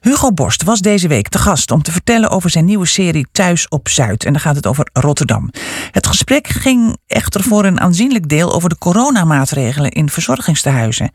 Hugo 0.00 0.32
Borst 0.32 0.62
was 0.62 0.80
deze 0.80 1.08
week 1.08 1.28
te 1.28 1.38
gast 1.38 1.70
om 1.70 1.82
te 1.82 1.92
vertellen 1.92 2.30
over 2.30 2.50
zijn 2.50 2.64
nieuwe 2.64 2.86
serie 2.86 3.26
Thuis 3.32 3.68
op 3.68 3.88
Zuid. 3.88 4.24
En 4.24 4.32
dan 4.32 4.40
gaat 4.40 4.56
het 4.56 4.66
over 4.66 4.88
Rotterdam. 4.92 5.50
Het 5.90 6.06
gesprek 6.06 6.48
ging 6.48 6.96
echter 7.06 7.42
voor 7.42 7.64
een 7.64 7.80
aanzienlijk 7.80 8.28
deel 8.28 8.52
over 8.52 8.68
de 8.68 8.78
coronamaatregelen 8.78 9.90
in 9.90 10.10
verzorgingstehuizen. 10.10 11.10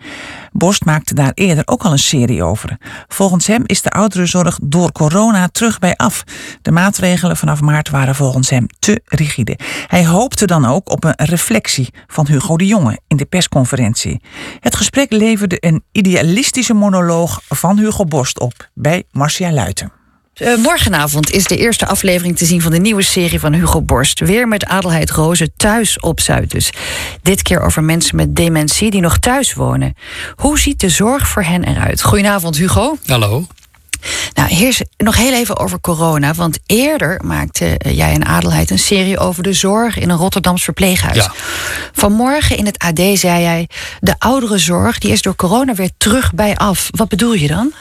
Borst 0.52 0.86
maakte 0.86 1.14
daar 1.14 1.32
eerder 1.34 1.64
ook 1.68 1.84
al 1.84 1.92
een 1.92 2.00
serie 2.00 2.44
over. 2.44 2.78
Volgens 3.08 3.48
hem 3.48 3.64
is 3.66 3.82
de 3.82 3.90
ouderenzorg 3.90 4.60
door 4.64 4.92
corona 4.92 5.48
terug 5.48 5.80
bij 5.80 5.96
af. 5.96 6.24
De 6.62 6.72
maatregelen 6.72 7.38
vanaf 7.38 7.62
maart 7.62 7.90
waren 7.90 8.16
volgens 8.16 8.50
hem 8.50 8.66
te 8.80 9.02
rigide. 9.06 9.58
Hij 9.88 10.06
hoopte 10.06 10.46
dan 10.46 10.66
ook 10.66 10.92
op 10.92 11.04
een 11.04 11.14
reflectie 11.16 11.94
van 12.08 12.28
Hugo 12.28 12.58
de 12.58 12.66
Jonge 12.66 13.00
in 13.08 13.18
de 13.18 13.26
persconferentie. 13.26 14.22
Het 14.60 14.76
gesprek 14.76 15.12
leverde 15.12 15.58
een 15.60 15.84
idealistische 15.92 16.74
monoloog 16.74 17.42
van 17.48 17.78
Hugo 17.78 18.04
Borst 18.04 18.40
op 18.40 18.74
bij 18.76 19.04
Marcia 19.12 19.52
Luiten. 19.52 19.92
Uh, 20.42 20.58
morgenavond 20.58 21.32
is 21.32 21.44
de 21.44 21.58
eerste 21.58 21.86
aflevering 21.86 22.38
te 22.38 22.46
zien 22.46 22.62
van 22.62 22.72
de 22.72 22.80
nieuwe 22.80 23.02
serie 23.02 23.40
van 23.40 23.54
Hugo 23.54 23.82
Borst. 23.82 24.20
Weer 24.20 24.48
met 24.48 24.66
Adelheid 24.66 25.12
Rozen 25.12 25.52
thuis 25.58 26.00
op 26.00 26.20
Zuid 26.20 26.52
dus. 26.52 26.70
Dit 27.22 27.42
keer 27.42 27.62
over 27.62 27.84
mensen 27.84 28.16
met 28.16 28.36
dementie 28.36 28.92
die 28.92 29.02
nog 29.02 29.18
thuis 29.18 29.54
wonen. 29.54 29.94
Hoe 30.36 30.60
ziet 30.60 30.80
de 30.80 30.90
zorg 30.90 31.28
voor 31.28 31.44
hen 31.44 31.64
eruit? 31.64 32.04
Goedenavond 32.04 32.58
Hugo. 32.58 32.98
Hallo. 33.06 33.48
Nou, 34.34 34.50
heers 34.50 34.82
nog 34.98 35.16
heel 35.16 35.34
even 35.34 35.58
over 35.58 35.80
corona. 35.80 36.34
Want 36.34 36.60
eerder 36.66 37.22
maakte 37.24 37.78
eh, 37.78 37.98
jij 37.98 38.14
en 38.14 38.26
Adelheid 38.26 38.70
een 38.70 38.80
serie 38.80 39.18
over 39.18 39.44
de 39.44 39.54
zorg 39.54 39.98
in 39.98 40.10
een 40.10 40.18
Rotterdams 40.18 40.64
verpleeghuis. 40.64 41.16
Ja. 41.16 41.32
Vanmorgen 41.94 42.58
in 42.58 42.66
het 42.66 42.78
AD 42.78 43.00
zei 43.14 43.42
jij: 43.42 43.70
de 44.00 44.16
oudere 44.18 44.58
zorg 44.58 44.98
die 44.98 45.12
is 45.12 45.22
door 45.22 45.36
corona 45.36 45.74
weer 45.74 45.92
terug 45.98 46.34
bij 46.34 46.56
af. 46.56 46.88
Wat 46.92 47.08
bedoel 47.08 47.34
je 47.34 47.48
dan? 47.48 47.74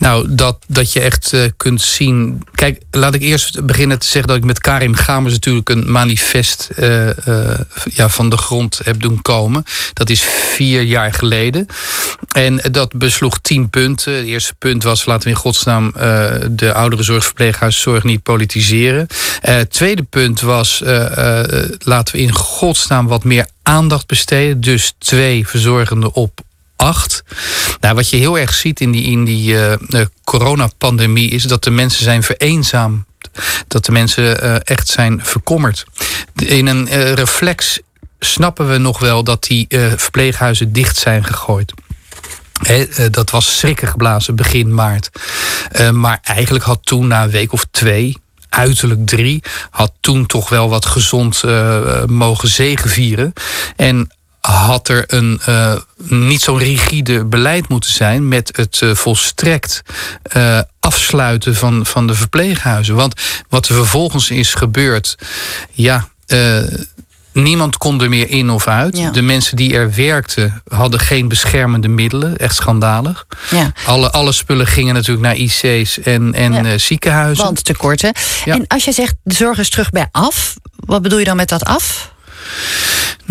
Nou, 0.00 0.26
dat, 0.34 0.58
dat 0.66 0.92
je 0.92 1.00
echt 1.00 1.32
uh, 1.32 1.44
kunt 1.56 1.82
zien. 1.82 2.42
Kijk, 2.54 2.82
laat 2.90 3.14
ik 3.14 3.22
eerst 3.22 3.64
beginnen 3.66 3.98
te 3.98 4.06
zeggen 4.06 4.26
dat 4.26 4.36
ik 4.36 4.44
met 4.44 4.60
Karim 4.60 4.94
Gamers 4.94 5.32
natuurlijk 5.32 5.68
een 5.68 5.90
manifest 5.90 6.68
uh, 6.78 7.06
uh, 7.06 7.58
ja, 7.90 8.08
van 8.08 8.30
de 8.30 8.36
grond 8.36 8.80
heb 8.84 9.00
doen 9.00 9.22
komen. 9.22 9.64
Dat 9.92 10.10
is 10.10 10.20
vier 10.22 10.82
jaar 10.82 11.12
geleden. 11.12 11.66
En 12.28 12.60
dat 12.70 12.92
besloeg 12.92 13.38
tien 13.38 13.70
punten. 13.70 14.12
Het 14.12 14.26
eerste 14.26 14.54
punt 14.54 14.82
was: 14.82 15.04
laten 15.04 15.24
we 15.24 15.30
in 15.30 15.40
godsnaam 15.40 15.92
de 16.50 16.72
ouderenzorgverpleeghuiszorg 16.72 18.04
niet 18.04 18.22
politiseren. 18.22 19.06
Het 19.40 19.70
tweede 19.70 20.02
punt 20.02 20.40
was: 20.40 20.82
laten 21.78 22.14
we 22.14 22.20
in 22.20 22.32
godsnaam 22.32 23.06
wat 23.06 23.24
meer 23.24 23.46
aandacht 23.62 24.06
besteden. 24.06 24.60
Dus 24.60 24.94
twee 24.98 25.48
verzorgenden 25.48 26.14
op 26.14 26.40
acht. 26.80 27.22
Nou, 27.80 27.94
wat 27.94 28.10
je 28.10 28.16
heel 28.16 28.38
erg 28.38 28.54
ziet 28.54 28.80
in 28.80 28.90
die, 28.90 29.04
in 29.04 29.24
die 29.24 29.52
uh, 29.52 29.72
coronapandemie 30.24 31.30
is 31.30 31.42
dat 31.42 31.64
de 31.64 31.70
mensen 31.70 32.04
zijn 32.04 32.22
vereenzaamd. 32.22 33.04
Dat 33.68 33.84
de 33.84 33.92
mensen 33.92 34.44
uh, 34.44 34.56
echt 34.64 34.88
zijn 34.88 35.20
verkommerd. 35.24 35.84
In 36.34 36.66
een 36.66 36.86
uh, 36.86 37.12
reflex 37.12 37.80
snappen 38.18 38.68
we 38.70 38.78
nog 38.78 38.98
wel 38.98 39.24
dat 39.24 39.44
die 39.44 39.66
verpleeghuizen 39.96 40.72
dicht 40.72 40.96
zijn 40.96 41.24
gegooid. 41.24 41.72
Dat 43.10 43.30
was 43.30 43.58
schrikken 43.58 43.88
geblazen 43.88 44.36
begin 44.36 44.74
maart. 44.74 45.10
maar 45.92 46.18
eigenlijk 46.22 46.64
had 46.64 46.78
toen 46.82 47.06
na 47.06 47.22
een 47.22 47.30
week 47.30 47.52
of 47.52 47.66
twee, 47.70 48.16
uiterlijk 48.48 49.06
drie, 49.06 49.42
had 49.70 49.92
toen 50.00 50.26
toch 50.26 50.48
wel 50.48 50.68
wat 50.68 50.86
gezond 50.86 51.42
mogen 52.06 52.48
zegenvieren. 52.48 53.32
En 53.76 54.10
had 54.40 54.88
er 54.88 55.04
een 55.06 55.40
uh, 55.48 55.74
niet 56.08 56.40
zo 56.40 56.54
rigide 56.54 57.24
beleid 57.24 57.68
moeten 57.68 57.90
zijn 57.90 58.28
met 58.28 58.56
het 58.56 58.80
uh, 58.80 58.94
volstrekt 58.94 59.82
uh, 60.36 60.60
afsluiten 60.80 61.54
van, 61.56 61.86
van 61.86 62.06
de 62.06 62.14
verpleeghuizen. 62.14 62.94
Want 62.94 63.14
wat 63.48 63.68
er 63.68 63.74
vervolgens 63.74 64.30
is 64.30 64.54
gebeurd, 64.54 65.18
ja. 65.72 66.08
Niemand 67.32 67.76
kon 67.76 68.02
er 68.02 68.08
meer 68.08 68.28
in 68.30 68.50
of 68.50 68.66
uit. 68.66 69.14
De 69.14 69.22
mensen 69.22 69.56
die 69.56 69.74
er 69.74 69.94
werkten 69.94 70.62
hadden 70.68 71.00
geen 71.00 71.28
beschermende 71.28 71.88
middelen. 71.88 72.36
Echt 72.36 72.54
schandalig. 72.54 73.26
Ja. 73.50 73.72
Alle, 73.86 74.10
alle 74.10 74.32
spullen 74.32 74.66
gingen 74.66 74.94
natuurlijk 74.94 75.26
naar 75.26 75.36
IC's 75.36 75.98
en, 75.98 76.34
en 76.34 76.80
ziekenhuizen. 76.80 77.44
Want 77.44 77.64
tekorten. 77.64 78.12
En 78.44 78.66
als 78.66 78.84
je 78.84 78.92
zegt 78.92 79.14
de 79.22 79.34
zorg 79.34 79.58
is 79.58 79.70
terug 79.70 79.90
bij 79.90 80.08
af. 80.12 80.54
Wat 80.76 81.02
bedoel 81.02 81.18
je 81.18 81.24
dan 81.24 81.36
met 81.36 81.48
dat 81.48 81.64
af? 81.64 82.12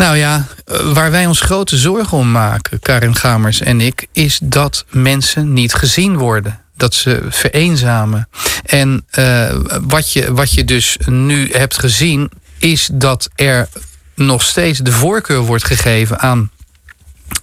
Nou 0.00 0.16
ja, 0.16 0.46
waar 0.82 1.10
wij 1.10 1.26
ons 1.26 1.40
grote 1.40 1.76
zorgen 1.76 2.18
om 2.18 2.30
maken, 2.30 2.80
Karin 2.80 3.16
Gamers 3.16 3.60
en 3.60 3.80
ik, 3.80 4.06
is 4.12 4.38
dat 4.42 4.84
mensen 4.90 5.52
niet 5.52 5.74
gezien 5.74 6.16
worden. 6.16 6.60
Dat 6.76 6.94
ze 6.94 7.22
vereenzamen. 7.28 8.28
En 8.64 9.06
uh, 9.18 9.56
wat, 9.80 10.12
je, 10.12 10.32
wat 10.32 10.52
je 10.52 10.64
dus 10.64 10.96
nu 11.06 11.50
hebt 11.52 11.78
gezien, 11.78 12.30
is 12.58 12.88
dat 12.92 13.28
er 13.34 13.68
nog 14.14 14.42
steeds 14.42 14.78
de 14.78 14.92
voorkeur 14.92 15.40
wordt 15.40 15.64
gegeven 15.64 16.18
aan 16.18 16.50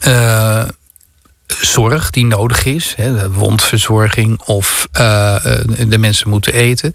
uh, 0.08 0.64
zorg 1.62 2.10
die 2.10 2.26
nodig 2.26 2.66
is. 2.66 2.94
Hè, 2.96 3.32
wondverzorging 3.32 4.42
of 4.42 4.88
uh, 5.00 5.36
de 5.88 5.98
mensen 5.98 6.30
moeten 6.30 6.54
eten. 6.54 6.92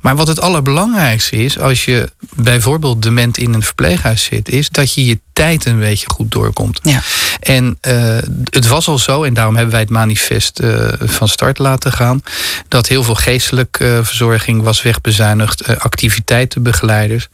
Maar 0.00 0.16
wat 0.16 0.26
het 0.26 0.40
allerbelangrijkste 0.40 1.36
is, 1.36 1.58
als 1.58 1.84
je 1.84 2.10
bijvoorbeeld 2.34 3.02
dement 3.02 3.38
in 3.38 3.54
een 3.54 3.62
verpleeghuis 3.62 4.24
zit, 4.24 4.48
is 4.48 4.68
dat 4.68 4.94
je 4.94 5.04
je 5.04 5.18
tijd 5.32 5.64
een 5.64 5.78
beetje 5.78 6.10
goed 6.10 6.32
doorkomt. 6.32 6.78
Ja. 6.82 7.02
En 7.40 7.78
uh, 7.88 8.18
het 8.44 8.66
was 8.66 8.88
al 8.88 8.98
zo, 8.98 9.22
en 9.22 9.34
daarom 9.34 9.54
hebben 9.54 9.72
wij 9.72 9.80
het 9.80 9.90
manifest 9.90 10.60
uh, 10.60 10.88
van 10.98 11.28
start 11.28 11.58
laten 11.58 11.92
gaan, 11.92 12.22
dat 12.68 12.88
heel 12.88 13.02
veel 13.02 13.14
geestelijke 13.14 14.00
verzorging 14.02 14.62
was 14.62 14.82
wegbezuinigd, 14.82 15.78
activiteitenbegeleiders. 15.78 17.28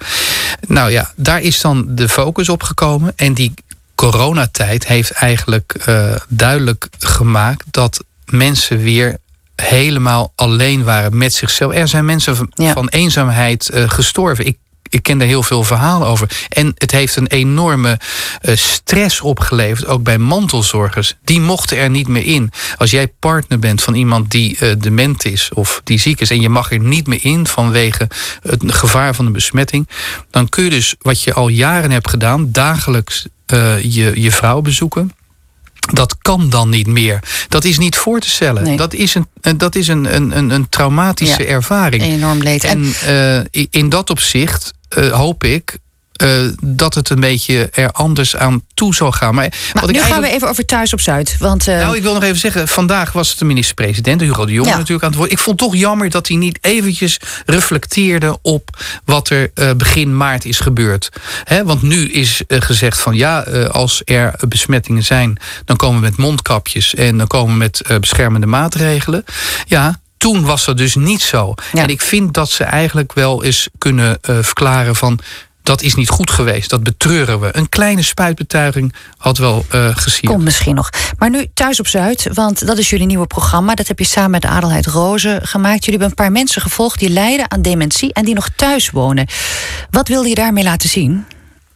Nou 0.66 0.90
ja, 0.90 1.12
daar 1.16 1.40
is 1.40 1.61
dan 1.61 1.85
de 1.88 2.08
focus 2.08 2.49
op 2.49 2.62
gekomen. 2.62 3.12
En 3.16 3.35
die 3.35 3.54
coronatijd 3.97 4.87
heeft 4.87 5.11
eigenlijk 5.11 5.75
uh, 5.88 6.15
duidelijk 6.29 6.88
gemaakt 6.99 7.65
dat 7.71 8.05
mensen 8.25 8.79
weer 8.79 9.17
helemaal 9.57 10.33
alleen 10.35 10.85
waren 10.85 11.17
met 11.17 11.35
zichzelf. 11.35 11.73
Er 11.73 11.88
zijn 11.88 12.05
mensen 12.05 12.37
van, 12.57 12.88
eenzaamheid 12.88 13.71
uh, 13.75 13.88
gestorven. 13.88 14.47
Ik 14.47 14.57
ik 14.88 15.02
ken 15.02 15.19
daar 15.19 15.28
heel 15.28 15.43
veel 15.43 15.64
verhalen 15.64 16.09
over. 16.09 16.47
En 16.49 16.73
het 16.75 16.90
heeft 16.90 17.16
een 17.16 17.26
enorme 17.26 17.99
uh, 18.43 18.57
stress 18.57 19.21
opgeleverd, 19.21 19.87
ook 19.87 20.02
bij 20.02 20.19
mantelzorgers. 20.19 21.14
Die 21.25 21.40
mochten 21.40 21.76
er 21.76 21.90
niet 21.90 22.09
meer 22.09 22.25
in. 22.25 22.50
Als 22.76 22.90
jij 22.90 23.09
partner 23.09 23.59
bent 23.59 23.83
van 23.83 23.95
iemand 23.95 24.31
die 24.31 24.57
uh, 24.61 24.73
dement 24.78 25.25
is 25.25 25.50
of 25.55 25.81
die 25.85 25.99
ziek 25.99 26.21
is... 26.21 26.31
en 26.31 26.40
je 26.40 26.49
mag 26.49 26.73
er 26.73 26.81
niet 26.81 27.07
meer 27.07 27.25
in 27.25 27.47
vanwege 27.47 28.09
het 28.43 28.62
gevaar 28.66 29.14
van 29.14 29.25
de 29.25 29.31
besmetting... 29.31 29.88
dan 30.31 30.49
kun 30.49 30.64
je 30.64 30.71
dus 30.71 30.95
wat 30.99 31.23
je 31.23 31.33
al 31.33 31.49
jaren 31.49 31.90
hebt 31.90 32.11
gedaan... 32.11 32.52
dagelijks 32.52 33.26
uh, 33.52 33.83
je, 33.83 34.21
je 34.21 34.33
vrouw 34.33 34.61
bezoeken. 34.61 35.12
Dat 35.93 36.19
kan 36.19 36.50
dan 36.50 36.69
niet 36.69 36.87
meer. 36.87 37.21
Dat 37.49 37.64
is 37.64 37.78
niet 37.78 37.97
voor 37.97 38.21
te 38.21 38.31
stellen. 38.31 38.76
Dat 38.76 38.95
is 38.95 39.14
een, 39.14 39.59
dat 39.59 39.75
is 39.75 39.88
een, 39.88 40.14
een, 40.14 40.50
een 40.50 40.69
traumatische 40.69 41.43
ja, 41.43 41.49
ervaring. 41.49 42.02
Enorm 42.02 42.38
leed. 42.38 42.64
En 42.64 42.93
uh, 43.09 43.64
in 43.71 43.88
dat 43.88 44.11
opzicht 44.11 44.73
uh, 44.99 45.12
hoop 45.12 45.45
ik 45.45 45.78
uh, 46.23 46.49
dat 46.62 46.94
het 46.94 47.11
een 47.11 47.20
beetje 47.20 47.68
er 47.73 47.90
anders 47.90 48.37
aan 48.37 48.62
toe 48.75 48.94
zal 48.94 49.12
gaan. 49.12 49.35
Maar, 49.35 49.49
maar 49.75 49.82
wat 49.82 49.92
nu 49.92 50.00
gaan 50.00 50.20
we 50.20 50.28
even 50.30 50.49
over 50.49 50.64
thuis 50.64 50.92
op 50.92 51.00
Zuid. 51.00 51.37
Want, 51.38 51.68
uh... 51.68 51.78
Nou, 51.78 51.96
ik 51.96 52.02
wil 52.02 52.14
nog 52.14 52.23
even 52.23 52.38
zeggen, 52.38 52.68
vandaag 52.68 53.12
was 53.12 53.28
het 53.28 53.38
de 53.38 53.44
minister-president, 53.44 54.20
Hugo 54.20 54.46
de 54.46 54.52
Jonge 54.52 54.70
natuurlijk 54.70 55.02
aan 55.02 55.08
het 55.08 55.18
woord. 55.18 55.32
Ik 55.32 55.38
vond 55.38 55.61
het 55.61 55.70
toch 55.70 55.80
jammer 55.80 56.11
dat 56.11 56.28
hij 56.28 56.37
niet 56.37 56.58
eventjes 56.61 57.20
reflecteerde 57.46 58.38
op 58.42 58.85
wat 59.04 59.28
er 59.28 59.50
uh, 59.54 59.70
begin 59.73 60.16
maart 60.16 60.44
is 60.44 60.61
gebeurd. 60.61 61.08
He, 61.44 61.64
want 61.64 61.82
nu 61.82 62.11
is 62.11 62.42
gezegd 62.49 63.00
van 63.00 63.14
ja, 63.14 63.40
als 63.70 64.02
er 64.04 64.35
besmettingen 64.49 65.04
zijn, 65.04 65.38
dan 65.64 65.76
komen 65.76 66.00
we 66.00 66.06
met 66.06 66.16
mondkapjes 66.16 66.94
en 66.94 67.18
dan 67.18 67.26
komen 67.26 67.52
we 67.52 67.58
met 67.58 67.82
beschermende 68.00 68.46
maatregelen. 68.46 69.25
Ja, 69.66 70.00
toen 70.16 70.44
was 70.44 70.64
dat 70.64 70.76
dus 70.76 70.94
niet 70.94 71.23
zo. 71.23 71.54
Ja. 71.73 71.82
En 71.82 71.88
ik 71.88 72.00
vind 72.00 72.35
dat 72.35 72.50
ze 72.50 72.64
eigenlijk 72.64 73.12
wel 73.12 73.44
eens 73.44 73.68
kunnen 73.78 74.18
uh, 74.30 74.38
verklaren 74.40 74.96
van 74.96 75.18
dat 75.66 75.82
is 75.82 75.94
niet 75.94 76.08
goed 76.08 76.30
geweest. 76.30 76.70
Dat 76.70 76.82
betreuren 76.82 77.40
we. 77.40 77.49
Een 77.52 77.68
kleine 77.68 78.02
spuitbetuiging 78.02 78.94
had 79.16 79.38
wel 79.38 79.64
uh, 79.75 79.96
gezien. 79.96 80.30
Komt 80.30 80.44
misschien 80.44 80.75
nog. 80.75 80.90
Maar 81.18 81.30
nu 81.30 81.46
thuis 81.54 81.80
op 81.80 81.87
Zuid, 81.87 82.28
want 82.32 82.66
dat 82.66 82.78
is 82.78 82.90
jullie 82.90 83.06
nieuwe 83.06 83.26
programma. 83.26 83.75
Dat 83.75 83.88
heb 83.88 83.99
je 83.99 84.04
samen 84.04 84.30
met 84.30 84.42
de 84.42 84.49
Adelheid 84.49 84.87
Rozen 84.87 85.46
gemaakt. 85.46 85.85
Jullie 85.85 86.00
hebben 86.00 86.08
een 86.08 86.25
paar 86.25 86.32
mensen 86.32 86.62
gevolgd 86.62 86.99
die 86.99 87.11
lijden 87.11 87.50
aan 87.50 87.62
dementie 87.62 88.12
en 88.12 88.25
die 88.25 88.35
nog 88.35 88.49
thuis 88.56 88.90
wonen. 88.90 89.26
Wat 89.90 90.08
wilde 90.08 90.28
je 90.28 90.35
daarmee 90.35 90.64
laten 90.64 90.88
zien? 90.88 91.26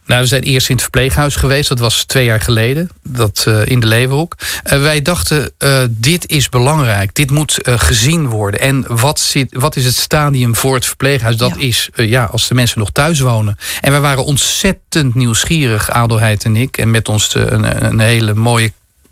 Nou, 0.05 0.21
we 0.21 0.27
zijn 0.27 0.43
eerst 0.43 0.67
in 0.67 0.73
het 0.73 0.83
verpleeghuis 0.83 1.35
geweest. 1.35 1.69
Dat 1.69 1.79
was 1.79 2.03
twee 2.03 2.25
jaar 2.25 2.41
geleden. 2.41 2.89
Dat, 3.03 3.45
uh, 3.47 3.65
in 3.65 3.79
de 3.79 3.87
Leeuwenhoek. 3.87 4.35
Uh, 4.73 4.81
wij 4.81 5.01
dachten, 5.01 5.51
uh, 5.59 5.83
dit 5.89 6.29
is 6.29 6.49
belangrijk. 6.49 7.15
Dit 7.15 7.31
moet 7.31 7.59
gezien 7.63 8.27
worden. 8.27 8.59
En 8.59 8.85
wat, 8.87 9.19
zit, 9.19 9.53
wat 9.53 9.75
is 9.75 9.85
het 9.85 9.95
stadium 9.95 10.55
voor 10.55 10.75
het 10.75 10.85
verpleeghuis? 10.85 11.37
Dat 11.37 11.53
ja. 11.57 11.67
is 11.67 11.89
ja, 11.95 12.23
als 12.23 12.47
de 12.47 12.53
mensen 12.53 12.79
nog 12.79 12.91
thuis 12.91 13.19
wonen. 13.19 13.57
En 13.81 13.91
wij 13.91 14.01
waren 14.01 14.25
ontzettend 14.25 15.15
nieuwsgierig, 15.15 15.89
Adelheid 15.89 16.43
en 16.43 16.55
ik. 16.55 16.77
En 16.77 16.91
met 16.91 17.09
ons 17.09 17.29
de, 17.29 17.51
een, 17.51 17.85
een 17.85 17.99
hele 17.99 18.33
mooie 18.33 18.71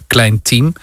klein 0.09 0.41
team 0.41 0.73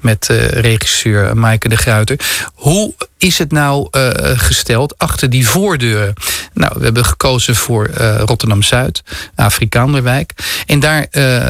met 0.00 0.26
regisseur 0.50 1.36
Maaike 1.36 1.68
de 1.68 1.76
Gruiter. 1.76 2.20
Hoe 2.54 2.94
is 3.18 3.38
het 3.38 3.52
nou 3.52 3.88
gesteld 4.36 4.98
achter 4.98 5.30
die 5.30 5.48
voordeuren? 5.48 6.14
Nou, 6.54 6.72
we 6.76 6.84
hebben 6.84 7.04
gekozen 7.04 7.56
voor 7.56 7.90
Rotterdam 8.26 8.62
Zuid, 8.62 9.02
Afrikaanderwijk. 9.34 10.32
En 10.66 10.80
daar 10.80 11.06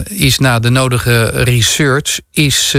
is 0.08 0.38
na 0.38 0.58
de 0.58 0.70
nodige 0.70 1.28
research 1.28 2.20
is, 2.32 2.74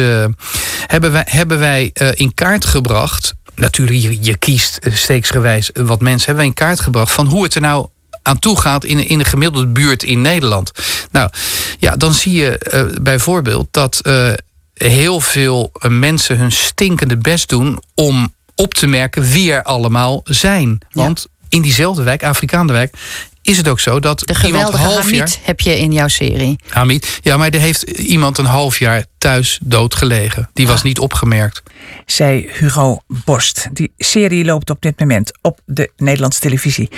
hebben 0.87 1.11
wij, 1.11 1.25
hebben 1.29 1.59
wij 1.59 1.91
in 2.13 2.33
kaart 2.33 2.65
gebracht 2.65 3.33
natuurlijk, 3.61 3.99
je, 3.99 4.17
je 4.21 4.37
kiest 4.37 4.79
steeksgewijs 4.89 5.69
wat 5.73 6.01
mensen 6.01 6.27
hebben 6.27 6.45
in 6.45 6.53
kaart 6.53 6.79
gebracht 6.79 7.11
van 7.11 7.27
hoe 7.27 7.43
het 7.43 7.55
er 7.55 7.61
nou 7.61 7.87
aan 8.21 8.39
toe 8.39 8.59
gaat 8.59 8.83
in, 8.83 9.07
in 9.07 9.19
een 9.19 9.25
gemiddelde 9.25 9.67
buurt 9.67 10.03
in 10.03 10.21
Nederland. 10.21 10.71
Nou 11.11 11.29
ja, 11.79 11.95
dan 11.95 12.13
zie 12.13 12.33
je 12.33 12.71
uh, 12.73 13.01
bijvoorbeeld 13.01 13.67
dat 13.71 13.99
uh, 14.03 14.33
heel 14.73 15.19
veel 15.19 15.71
mensen 15.87 16.37
hun 16.37 16.51
stinkende 16.51 17.17
best 17.17 17.49
doen 17.49 17.81
om 17.95 18.33
op 18.55 18.73
te 18.73 18.87
merken 18.87 19.23
wie 19.23 19.53
er 19.53 19.63
allemaal 19.63 20.21
zijn. 20.23 20.79
Want 20.91 21.27
in 21.49 21.61
diezelfde 21.61 22.03
wijk, 22.03 22.23
Afrikaanse 22.23 22.73
wijk, 22.73 22.95
is 23.41 23.57
het 23.57 23.67
ook 23.67 23.79
zo 23.79 23.99
dat 23.99 24.19
de 24.19 24.35
geweldige 24.35 24.77
half 24.77 25.01
Hamid 25.01 25.15
jaar, 25.15 25.29
heb 25.43 25.59
je 25.59 25.79
in 25.79 25.91
jouw 25.91 26.07
serie. 26.07 26.59
Hamid, 26.67 27.19
ja, 27.21 27.37
maar 27.37 27.49
er 27.49 27.59
heeft 27.59 27.81
iemand 27.81 28.37
een 28.37 28.45
half 28.45 28.79
jaar 28.79 29.05
thuis 29.17 29.59
dood 29.63 29.95
gelegen. 29.95 30.49
Die 30.53 30.67
was 30.67 30.77
ah. 30.77 30.83
niet 30.83 30.99
opgemerkt. 30.99 31.63
Zei 32.05 32.49
Hugo 32.51 33.01
Borst. 33.07 33.67
Die 33.71 33.93
serie 33.97 34.45
loopt 34.45 34.69
op 34.69 34.81
dit 34.81 34.99
moment 34.99 35.31
op 35.41 35.59
de 35.65 35.91
Nederlandse 35.97 36.39
televisie. 36.39 36.89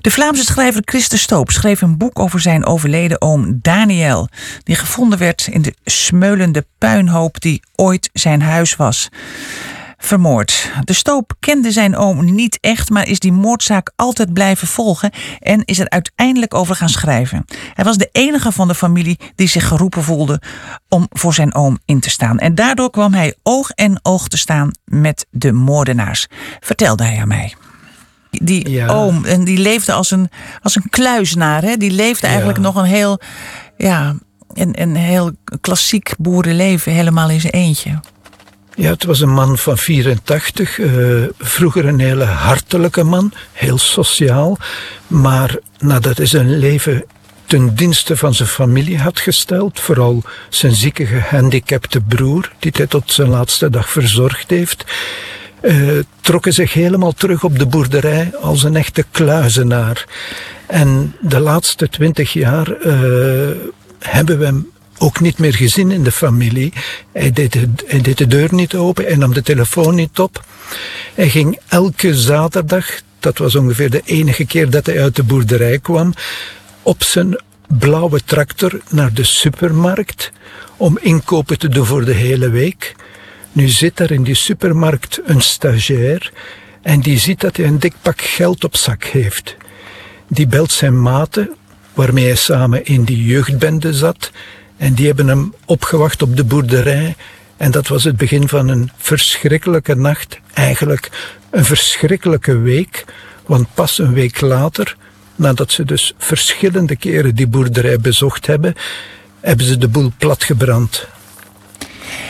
De 0.00 0.10
Vlaamse 0.10 0.44
schrijver 0.44 0.82
Christen 0.84 1.18
Stoop 1.18 1.50
schreef 1.50 1.80
een 1.80 1.98
boek 1.98 2.18
over 2.18 2.40
zijn 2.40 2.66
overleden 2.66 3.20
oom 3.20 3.58
Daniel. 3.62 4.28
Die 4.62 4.76
gevonden 4.76 5.18
werd 5.18 5.48
in 5.50 5.62
de 5.62 5.74
smeulende 5.84 6.66
puinhoop 6.78 7.40
die 7.40 7.62
ooit 7.74 8.10
zijn 8.12 8.42
huis 8.42 8.76
was 8.76 9.08
vermoord. 9.98 10.70
De 10.84 10.92
Stoop 10.92 11.34
kende 11.40 11.72
zijn 11.72 11.96
oom 11.96 12.34
niet 12.34 12.58
echt, 12.60 12.90
maar 12.90 13.06
is 13.06 13.18
die 13.18 13.32
moordzaak 13.32 13.92
altijd 13.96 14.32
blijven 14.32 14.68
volgen 14.68 15.10
en 15.38 15.64
is 15.64 15.78
er 15.78 15.88
uiteindelijk 15.88 16.54
over 16.54 16.74
gaan 16.74 16.88
schrijven. 16.88 17.44
Hij 17.74 17.84
was 17.84 17.96
de 17.96 18.08
enige 18.12 18.52
van 18.52 18.68
de 18.68 18.74
familie 18.74 19.18
die 19.34 19.48
zich 19.48 19.68
geroepen 19.68 20.02
voelde 20.02 20.40
om 20.88 21.06
voor 21.10 21.34
zijn 21.34 21.54
oom 21.54 21.78
in 21.84 22.00
te 22.00 22.10
staan. 22.10 22.38
En 22.38 22.54
daardoor 22.54 22.90
kwam 22.90 23.12
hij 23.12 23.34
oog 23.42 23.70
en 23.70 23.98
oog 24.02 24.28
te 24.28 24.38
staan 24.38 24.70
met 24.84 25.26
de 25.30 25.52
moordenaars, 25.52 26.26
vertelde 26.60 27.04
hij 27.04 27.20
aan 27.20 27.28
mij. 27.28 27.54
Die 28.30 28.88
oom, 28.88 29.24
en 29.24 29.44
die 29.44 29.58
leefde 29.58 29.92
als 29.92 30.10
een, 30.10 30.30
als 30.62 30.76
een 30.76 30.88
kluisnaar. 30.90 31.62
Hè? 31.62 31.76
Die 31.76 31.90
leefde 31.90 32.26
eigenlijk 32.26 32.58
nog 32.58 32.74
een 32.74 32.84
heel, 32.84 33.20
ja, 33.76 34.14
een, 34.52 34.80
een 34.80 34.96
heel 34.96 35.32
klassiek 35.60 36.14
boerenleven, 36.18 36.92
helemaal 36.92 37.30
in 37.30 37.40
zijn 37.40 37.52
eentje. 37.52 38.00
Ja, 38.78 38.90
het 38.90 39.04
was 39.04 39.20
een 39.20 39.32
man 39.32 39.58
van 39.58 39.78
84, 39.78 40.78
uh, 40.78 41.22
eh, 41.22 41.30
vroeger 41.38 41.86
een 41.86 41.98
hele 41.98 42.24
hartelijke 42.24 43.04
man, 43.04 43.32
heel 43.52 43.78
sociaal. 43.78 44.58
Maar 45.06 45.58
nadat 45.78 46.16
hij 46.16 46.26
zijn 46.26 46.58
leven 46.58 47.04
ten 47.46 47.74
dienste 47.74 48.16
van 48.16 48.34
zijn 48.34 48.48
familie 48.48 48.98
had 48.98 49.20
gesteld, 49.20 49.80
vooral 49.80 50.22
zijn 50.48 50.74
zieke 50.74 51.06
gehandicapte 51.06 52.00
broer, 52.00 52.52
die 52.58 52.72
hij 52.74 52.86
tot 52.86 53.12
zijn 53.12 53.28
laatste 53.28 53.70
dag 53.70 53.90
verzorgd 53.90 54.50
heeft, 54.50 54.84
uh, 55.62 55.98
trok 56.20 56.44
hij 56.44 56.52
zich 56.52 56.72
helemaal 56.72 57.12
terug 57.12 57.44
op 57.44 57.58
de 57.58 57.66
boerderij 57.66 58.30
als 58.40 58.62
een 58.62 58.76
echte 58.76 59.04
kluizenaar. 59.10 60.04
En 60.66 61.14
de 61.20 61.40
laatste 61.40 61.88
twintig 61.88 62.32
jaar 62.32 62.68
uh, 62.68 62.92
hebben 63.98 64.38
we 64.38 64.44
hem 64.44 64.68
ook 64.98 65.20
niet 65.20 65.38
meer 65.38 65.54
gezien 65.54 65.90
in 65.90 66.02
de 66.02 66.12
familie. 66.12 66.72
Hij 67.12 67.30
deed, 67.30 67.52
de, 68.16 68.26
deur 68.26 68.54
niet 68.54 68.74
open, 68.74 69.04
hij 69.04 69.16
nam 69.16 69.32
de 69.32 69.42
telefoon 69.42 69.94
niet 69.94 70.18
op. 70.18 70.44
Hij 71.14 71.28
ging 71.28 71.58
elke 71.68 72.14
zaterdag, 72.14 73.00
dat 73.20 73.38
was 73.38 73.54
ongeveer 73.54 73.90
de 73.90 74.02
enige 74.04 74.46
keer 74.46 74.70
dat 74.70 74.86
hij 74.86 75.02
uit 75.02 75.16
de 75.16 75.22
boerderij 75.22 75.78
kwam, 75.78 76.14
op 76.82 77.02
zijn 77.02 77.40
blauwe 77.78 78.20
tractor 78.24 78.80
naar 78.90 79.14
de 79.14 79.24
supermarkt 79.24 80.30
om 80.76 80.98
inkopen 81.00 81.58
te 81.58 81.68
doen 81.68 81.86
voor 81.86 82.04
de 82.04 82.14
hele 82.14 82.50
week. 82.50 82.94
Nu 83.52 83.68
zit 83.68 84.00
er 84.00 84.10
in 84.10 84.22
die 84.22 84.34
supermarkt 84.34 85.20
een 85.24 85.40
stagiair 85.40 86.32
en 86.82 87.00
die 87.00 87.18
ziet 87.18 87.40
dat 87.40 87.56
hij 87.56 87.66
een 87.66 87.78
dik 87.78 87.94
pak 88.02 88.20
geld 88.20 88.64
op 88.64 88.76
zak 88.76 89.04
heeft. 89.04 89.56
Die 90.28 90.46
belt 90.46 90.70
zijn 90.70 91.02
maten, 91.02 91.56
waarmee 91.94 92.24
hij 92.24 92.34
samen 92.34 92.84
in 92.84 93.04
die 93.04 93.24
jeugdbende 93.24 93.92
zat, 93.92 94.30
en 94.78 94.94
die 94.94 95.06
hebben 95.06 95.28
hem 95.28 95.54
opgewacht 95.64 96.22
op 96.22 96.36
de 96.36 96.44
boerderij. 96.44 97.16
En 97.56 97.70
dat 97.70 97.88
was 97.88 98.04
het 98.04 98.16
begin 98.16 98.48
van 98.48 98.68
een 98.68 98.90
verschrikkelijke 98.96 99.94
nacht. 99.94 100.40
Eigenlijk 100.52 101.10
een 101.50 101.64
verschrikkelijke 101.64 102.58
week. 102.58 103.04
Want 103.46 103.74
pas 103.74 103.98
een 103.98 104.12
week 104.12 104.40
later, 104.40 104.96
nadat 105.36 105.72
ze 105.72 105.84
dus 105.84 106.14
verschillende 106.18 106.96
keren 106.96 107.34
die 107.34 107.46
boerderij 107.46 107.98
bezocht 107.98 108.46
hebben, 108.46 108.74
hebben 109.40 109.66
ze 109.66 109.78
de 109.78 109.88
boel 109.88 110.12
platgebrand. 110.18 111.06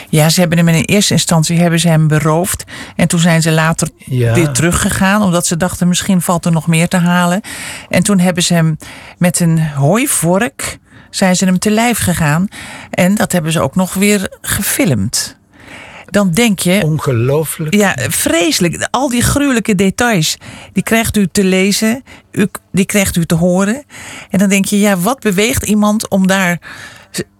Ja, 0.09 0.29
ze 0.29 0.39
hebben 0.39 0.57
hem 0.57 0.67
in 0.67 0.83
eerste 0.83 1.13
instantie 1.13 1.59
hebben 1.59 1.79
ze 1.79 1.87
hem 1.87 2.07
beroofd. 2.07 2.63
En 2.95 3.07
toen 3.07 3.19
zijn 3.19 3.41
ze 3.41 3.51
later 3.51 3.89
weer 4.07 4.51
teruggegaan. 4.51 5.21
Omdat 5.21 5.45
ze 5.45 5.57
dachten 5.57 5.87
misschien 5.87 6.21
valt 6.21 6.45
er 6.45 6.51
nog 6.51 6.67
meer 6.67 6.87
te 6.87 6.97
halen. 6.97 7.41
En 7.89 8.03
toen 8.03 8.19
hebben 8.19 8.43
ze 8.43 8.53
hem 8.53 8.77
met 9.17 9.39
een 9.39 9.59
hooivork 9.59 10.79
zijn 11.09 11.35
ze 11.35 11.45
hem 11.45 11.59
te 11.59 11.71
lijf 11.71 11.99
gegaan. 11.99 12.47
En 12.89 13.15
dat 13.15 13.31
hebben 13.31 13.51
ze 13.51 13.61
ook 13.61 13.75
nog 13.75 13.93
weer 13.93 14.37
gefilmd. 14.41 15.37
Dan 16.05 16.31
denk 16.31 16.59
je. 16.59 16.81
Ongelooflijk. 16.83 17.75
Ja, 17.75 17.95
vreselijk. 18.09 18.87
Al 18.91 19.09
die 19.09 19.21
gruwelijke 19.21 19.75
details. 19.75 20.37
Die 20.73 20.83
krijgt 20.83 21.17
u 21.17 21.27
te 21.31 21.43
lezen. 21.43 22.03
U, 22.31 22.47
die 22.71 22.85
krijgt 22.85 23.15
u 23.15 23.25
te 23.25 23.35
horen. 23.35 23.83
En 24.29 24.39
dan 24.39 24.49
denk 24.49 24.65
je, 24.65 24.79
ja, 24.79 24.97
wat 24.97 25.19
beweegt 25.19 25.63
iemand 25.63 26.09
om 26.09 26.27
daar 26.27 26.59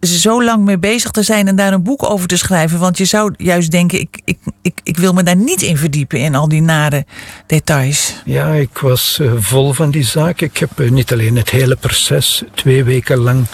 zo 0.01 0.43
lang 0.43 0.65
mee 0.65 0.77
bezig 0.77 1.11
te 1.11 1.23
zijn 1.23 1.47
en 1.47 1.55
daar 1.55 1.73
een 1.73 1.83
boek 1.83 2.09
over 2.09 2.27
te 2.27 2.37
schrijven. 2.37 2.79
Want 2.79 2.97
je 2.97 3.05
zou 3.05 3.33
juist 3.37 3.71
denken, 3.71 3.99
ik, 3.99 4.21
ik, 4.25 4.37
ik, 4.61 4.79
ik 4.83 4.97
wil 4.97 5.13
me 5.13 5.23
daar 5.23 5.35
niet 5.35 5.61
in 5.61 5.77
verdiepen 5.77 6.19
in 6.19 6.35
al 6.35 6.47
die 6.47 6.61
nare 6.61 7.05
details. 7.47 8.15
Ja, 8.25 8.51
ik 8.53 8.77
was 8.77 9.17
uh, 9.21 9.31
vol 9.37 9.73
van 9.73 9.91
die 9.91 10.03
zaak. 10.03 10.41
Ik 10.41 10.57
heb 10.57 10.79
uh, 10.79 10.91
niet 10.91 11.11
alleen 11.11 11.35
het 11.35 11.49
hele 11.49 11.75
proces 11.75 12.43
twee 12.53 12.83
weken 12.83 13.17
lang 13.17 13.45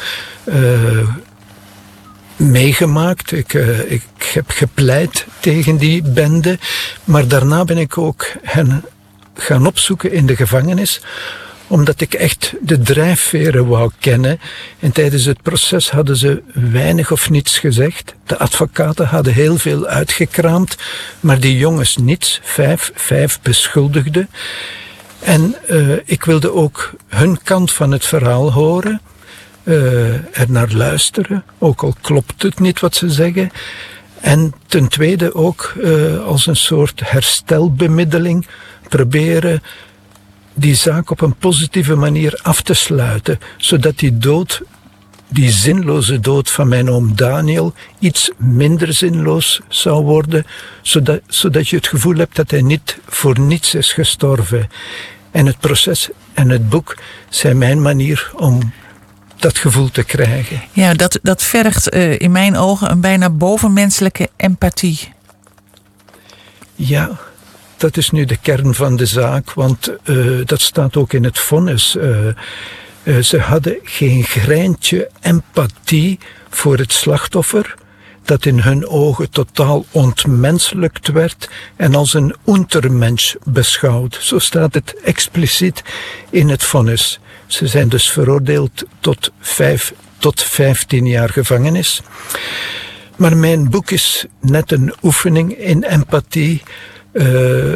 uh, 0.46 1.10
meegemaakt. 2.36 3.32
Ik, 3.32 3.54
ik 3.88 4.32
heb 4.34 4.50
gepleit 4.50 5.26
tegen 5.40 5.78
die 5.78 6.02
bende. 6.02 6.60
Maar 7.04 7.28
daarna 7.28 7.64
ben 7.64 7.78
ik 7.78 7.98
ook 7.98 8.32
hen 8.42 8.84
gaan 9.34 9.68
opzoeken 9.68 10.12
in 10.12 10.26
de 10.26 10.36
gevangenis 10.36 11.02
omdat 11.68 12.02
ik 12.02 12.14
echt 12.14 12.54
de 12.62 12.80
drijfveren 12.80 13.68
wou 13.68 13.92
kennen. 14.00 14.40
En 14.80 14.92
tijdens 14.92 15.26
het 15.26 15.42
proces 15.42 15.90
hadden 15.90 16.18
ze 16.18 16.42
weinig 16.54 17.12
of 17.12 17.30
niets 17.30 17.60
gezegd. 17.60 18.16
De 18.26 18.38
advocaten 18.38 19.08
hadden 19.08 19.34
heel 19.34 19.58
veel 19.58 19.86
uitgekraamd, 19.86 20.78
maar 21.20 21.40
die 21.40 21.58
jongens 21.58 21.98
niets. 21.98 22.40
Vijf, 22.44 22.92
vijf 22.96 23.40
beschuldigden. 23.42 24.30
En 25.20 25.56
uh, 25.70 25.98
ik 26.06 26.24
wilde 26.24 26.54
ook 26.54 26.92
hun 27.08 27.40
kant 27.44 27.72
van 27.72 27.92
het 27.92 28.06
verhaal 28.06 28.52
horen. 28.52 29.02
Uh, 29.64 30.14
er 30.14 30.46
naar 30.48 30.72
luisteren, 30.72 31.44
ook 31.58 31.84
al 31.84 31.96
klopt 32.02 32.44
het 32.44 32.60
niet 32.60 32.80
wat 32.80 32.96
ze 32.96 33.10
zeggen. 33.10 33.52
En 34.22 34.54
ten 34.68 34.88
tweede 34.88 35.36
ook 35.36 35.74
uh, 35.78 36.26
als 36.26 36.48
een 36.48 36.56
soort 36.56 37.02
herstelbemiddeling 37.10 38.48
proberen 38.90 39.62
die 40.56 40.76
zaak 40.76 41.10
op 41.10 41.22
een 41.22 41.36
positieve 41.36 41.96
manier 41.96 42.40
af 42.44 42.62
te 42.62 42.74
sluiten, 42.74 43.40
zodat 43.58 44.00
die 44.00 44.18
dood, 44.18 44.62
die 45.28 45.52
zinloze 45.52 46.20
dood 46.20 46.52
van 46.52 46.68
mijn 46.68 46.90
oom 46.90 47.16
Daniel, 47.16 47.74
iets 48.00 48.32
minder 48.38 48.94
zinloos 48.94 49.62
zou 49.68 50.04
worden, 50.04 50.46
zodat, 50.82 51.22
zodat 51.28 51.70
je 51.70 51.76
het 51.76 51.88
gevoel 51.88 52.16
hebt 52.16 52.36
dat 52.36 52.52
hij 52.52 52.62
niet 52.62 52.98
voor 53.08 53.40
niets 53.40 53.74
is 53.74 53.94
gestorven. 53.94 54.70
En 55.32 55.46
het 55.46 55.60
proces 55.60 56.10
en 56.34 56.50
het 56.50 56.70
boek 56.70 56.98
zijn 57.30 57.58
mijn 57.58 57.82
manier 57.82 58.32
om 58.36 58.74
dat 59.36 59.58
gevoel 59.58 59.92
te 59.92 60.04
krijgen. 60.04 60.62
Ja, 60.72 60.94
dat, 60.94 61.20
dat 61.22 61.44
vergt 61.44 61.96
uh, 61.96 62.20
in 62.20 62.32
mijn 62.32 62.58
ogen 62.58 62.92
een 62.92 63.02
bijna 63.02 63.30
bovenmenselijke 63.30 64.30
empathie. 64.36 65.14
Ja, 66.76 67.20
dat 67.78 67.98
is 67.98 68.10
nu 68.10 68.26
de 68.26 68.38
kern 68.38 68.74
van 68.74 68.96
de 68.96 69.06
zaak, 69.06 69.54
want 69.54 69.92
uh, 70.04 70.46
dat 70.46 70.62
staat 70.62 70.96
ook 70.96 71.14
in 71.14 71.24
het 71.24 71.40
vonnis. 71.40 71.96
Uh, 71.96 72.28
uh, 73.04 73.18
ze 73.22 73.40
hadden 73.40 73.78
geen 73.84 74.24
greintje 74.24 75.10
empathie 75.22 76.20
voor 76.50 76.78
het 76.78 76.94
slachtoffer, 76.94 77.76
dat 78.24 78.46
in 78.46 78.60
hun 78.60 78.88
ogen 78.88 79.30
totaal 79.30 79.86
ontmenselijkt 79.92 81.08
werd 81.08 81.50
en 81.76 81.96
als 81.96 82.14
een 82.14 82.36
untermensch 82.48 83.36
beschouwd. 83.44 84.18
Zo 84.22 84.40
staat 84.40 84.74
het 84.74 84.96
expliciet 85.04 85.84
in 86.30 86.50
het 86.50 86.64
vonnis. 86.64 87.20
Ze 87.46 87.68
zijn 87.68 87.90
dus 87.90 88.10
veroordeeld 88.10 88.84
tot 89.00 89.32
vijf 89.40 89.94
tot 90.18 90.44
vijftien 90.44 91.06
jaar 91.08 91.30
gevangenis. 91.30 92.02
maar 93.16 93.38
mijn 93.38 93.70
boek 93.70 93.92
is 93.92 94.26
net 94.42 94.72
een 94.72 94.94
oefening 95.04 95.58
in 95.58 95.84
empathie. 95.84 96.64
Uh, 97.16 97.74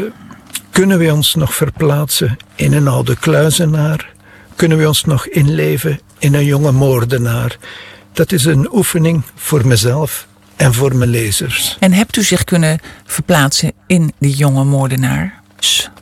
kunnen 0.71 0.97
we 0.97 1.13
ons 1.13 1.35
nog 1.35 1.55
verplaatsen 1.55 2.37
in 2.55 2.73
een 2.73 2.87
oude 2.87 3.15
kluizenaar? 3.15 4.09
Kunnen 4.55 4.77
we 4.77 4.87
ons 4.87 5.03
nog 5.03 5.27
inleven 5.27 5.99
in 6.17 6.33
een 6.33 6.45
jonge 6.45 6.71
moordenaar? 6.71 7.57
Dat 8.13 8.31
is 8.31 8.45
een 8.45 8.69
oefening 8.73 9.23
voor 9.35 9.67
mezelf 9.67 10.27
en 10.55 10.73
voor 10.73 10.95
mijn 10.95 11.09
lezers. 11.09 11.77
En 11.79 11.93
hebt 11.93 12.15
u 12.15 12.23
zich 12.23 12.43
kunnen 12.43 12.79
verplaatsen 13.05 13.71
in 13.87 14.13
die 14.19 14.35
jonge 14.35 14.63
moordenaar? 14.63 15.41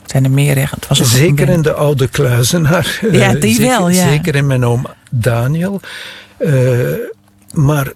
Zijn 0.05 0.23
er 0.23 0.31
meer? 0.31 0.69
Het 0.69 0.87
was 0.87 1.11
zeker 1.11 1.49
in 1.49 1.61
de 1.61 1.73
oude 1.73 2.07
kluizenaar. 2.07 2.99
Ja, 3.11 3.33
die 3.33 3.55
zeker, 3.55 3.77
wel, 3.77 3.89
ja. 3.89 4.09
Zeker 4.09 4.35
in 4.35 4.47
mijn 4.47 4.65
oom 4.65 4.87
Daniel. 5.11 5.81
Uh, 6.39 6.93
maar 7.53 7.93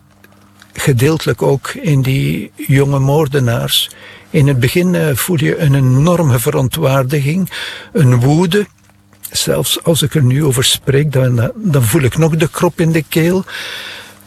gedeeltelijk 0.74 1.42
ook 1.42 1.70
in 1.70 2.02
die 2.02 2.52
jonge 2.56 3.00
moordenaars. 3.00 3.90
In 4.30 4.48
het 4.48 4.60
begin 4.60 4.94
uh, 4.94 5.16
voel 5.16 5.40
je 5.40 5.58
een 5.58 5.76
enorme 5.76 6.40
verontwaardiging, 6.40 7.52
een 7.94 8.20
woede. 8.20 8.68
Zelfs 9.32 9.84
als 9.84 10.02
ik 10.02 10.16
er 10.16 10.24
nu 10.24 10.44
over 10.44 10.64
spreek, 10.64 11.12
dan, 11.12 11.52
dan 11.56 11.84
voel 11.84 12.02
ik 12.02 12.18
nog 12.18 12.36
de 12.36 12.50
krop 12.50 12.80
in 12.80 12.92
de 12.92 13.04
keel. 13.10 13.44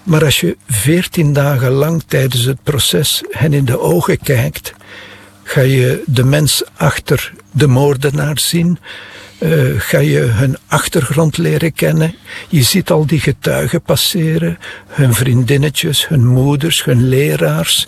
Maar 0.03 0.25
als 0.25 0.41
je 0.41 0.57
veertien 0.69 1.33
dagen 1.33 1.71
lang 1.71 2.03
tijdens 2.07 2.45
het 2.45 2.63
proces 2.63 3.23
hen 3.31 3.53
in 3.53 3.65
de 3.65 3.81
ogen 3.81 4.19
kijkt, 4.19 4.73
ga 5.43 5.61
je 5.61 6.03
de 6.07 6.25
mens 6.25 6.63
achter 6.77 7.33
de 7.51 7.67
moordenaar 7.67 8.39
zien. 8.39 8.79
Uh, 9.45 9.81
ga 9.81 9.99
je 9.99 10.19
hun 10.19 10.57
achtergrond 10.67 11.39
leren 11.39 11.73
kennen. 11.73 12.15
Je 12.49 12.63
ziet 12.63 12.91
al 12.91 13.07
die 13.07 13.21
getuigen 13.21 13.83
passeren, 13.83 14.59
hun 14.89 15.15
vriendinnetjes, 15.15 16.09
hun 16.09 16.27
moeders, 16.27 16.85
hun 16.85 17.09
leraars. 17.09 17.87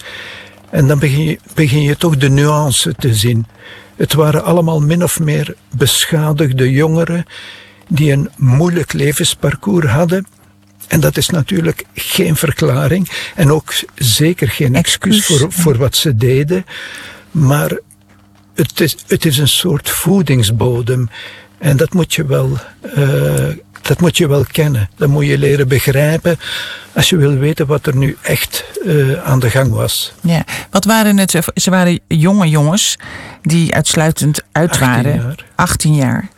En 0.71 0.87
dan 0.87 0.99
begin 0.99 1.25
je, 1.25 1.39
begin 1.55 1.83
je 1.83 1.97
toch 1.97 2.17
de 2.17 2.29
nuance 2.29 2.95
te 2.95 3.15
zien. 3.15 3.47
Het 3.97 4.13
waren 4.13 4.45
allemaal 4.45 4.81
min 4.81 5.03
of 5.03 5.21
meer 5.21 5.55
beschadigde 5.77 6.71
jongeren 6.71 7.27
die 7.89 8.13
een 8.13 8.31
moeilijk 8.37 8.93
levensparcours 8.93 9.87
hadden. 9.87 10.27
En 10.89 11.01
dat 11.01 11.17
is 11.17 11.29
natuurlijk 11.29 11.85
geen 11.95 12.37
verklaring 12.37 13.11
en 13.35 13.53
ook 13.53 13.75
zeker 13.95 14.49
geen 14.49 14.75
excuus 14.75 15.27
voor, 15.27 15.53
voor 15.53 15.77
wat 15.77 15.97
ze 15.97 16.17
deden. 16.17 16.67
Maar 17.31 17.79
het 18.55 18.81
is, 18.81 18.97
het 19.07 19.25
is 19.25 19.39
een 19.39 19.49
soort 19.49 19.91
voedingsbodem. 19.91 21.09
En 21.59 21.77
dat 21.77 21.93
moet 21.93 22.15
je 22.15 22.27
wel, 22.27 22.51
uh, 22.97 23.49
dat 23.83 24.01
moet 24.01 24.17
je 24.17 24.29
wel 24.29 24.45
kennen. 24.53 24.89
Dat 24.97 25.09
moet 25.09 25.27
je 25.27 25.39
leren 25.39 25.69
begrijpen 25.69 26.39
als 26.93 27.09
je 27.09 27.17
wil 27.17 27.37
weten 27.37 27.67
wat 27.67 27.87
er 27.87 27.97
nu 27.97 28.17
echt 28.23 28.65
uh, 28.85 29.23
aan 29.23 29.39
de 29.39 29.51
gang 29.51 29.73
was. 29.73 30.13
Ja, 30.21 30.45
wat 30.71 30.85
waren 30.85 31.19
het? 31.19 31.51
Ze 31.55 31.71
waren 31.71 32.01
jonge 32.09 32.49
jongens 32.49 32.97
die 33.43 33.75
uitsluitend 33.75 34.43
uit 34.53 34.71
18 34.71 34.87
waren. 34.87 35.15
Jaar. 35.15 35.45
18 35.55 35.95
jaar. 35.95 36.29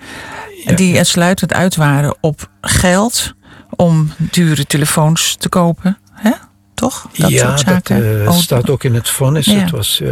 Ja. 0.65 0.73
Die 0.75 0.97
uitsluitend 0.97 1.53
uit 1.53 1.77
waren 1.77 2.17
op 2.21 2.51
geld 2.61 3.35
om 3.71 4.13
dure 4.19 4.67
telefoons 4.67 5.37
te 5.37 5.49
kopen. 5.49 5.99
Hè? 6.13 6.33
Toch? 6.75 7.09
Dat 7.17 7.31
ja, 7.31 7.47
soort 7.47 7.61
zaken. 7.61 8.25
dat 8.25 8.35
uh, 8.35 8.41
staat 8.41 8.71
ook 8.71 8.85
in 8.85 8.95
het 8.95 9.09
vonnis. 9.09 9.47
Ja. 9.47 9.53
Het 9.53 9.71
was 9.71 10.03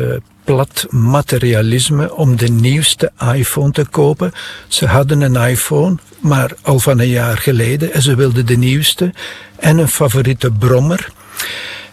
plat 0.46 0.86
materialisme 0.90 2.14
om 2.14 2.36
de 2.36 2.48
nieuwste 2.48 3.12
iPhone 3.34 3.72
te 3.72 3.84
kopen. 3.84 4.32
Ze 4.68 4.86
hadden 4.86 5.20
een 5.20 5.48
iPhone, 5.48 5.96
maar 6.20 6.52
al 6.62 6.78
van 6.78 6.98
een 6.98 7.08
jaar 7.08 7.38
geleden. 7.38 7.92
En 7.92 8.02
ze 8.02 8.14
wilden 8.14 8.46
de 8.46 8.56
nieuwste. 8.56 9.12
En 9.58 9.78
een 9.78 9.88
favoriete 9.88 10.50
brommer. 10.50 11.08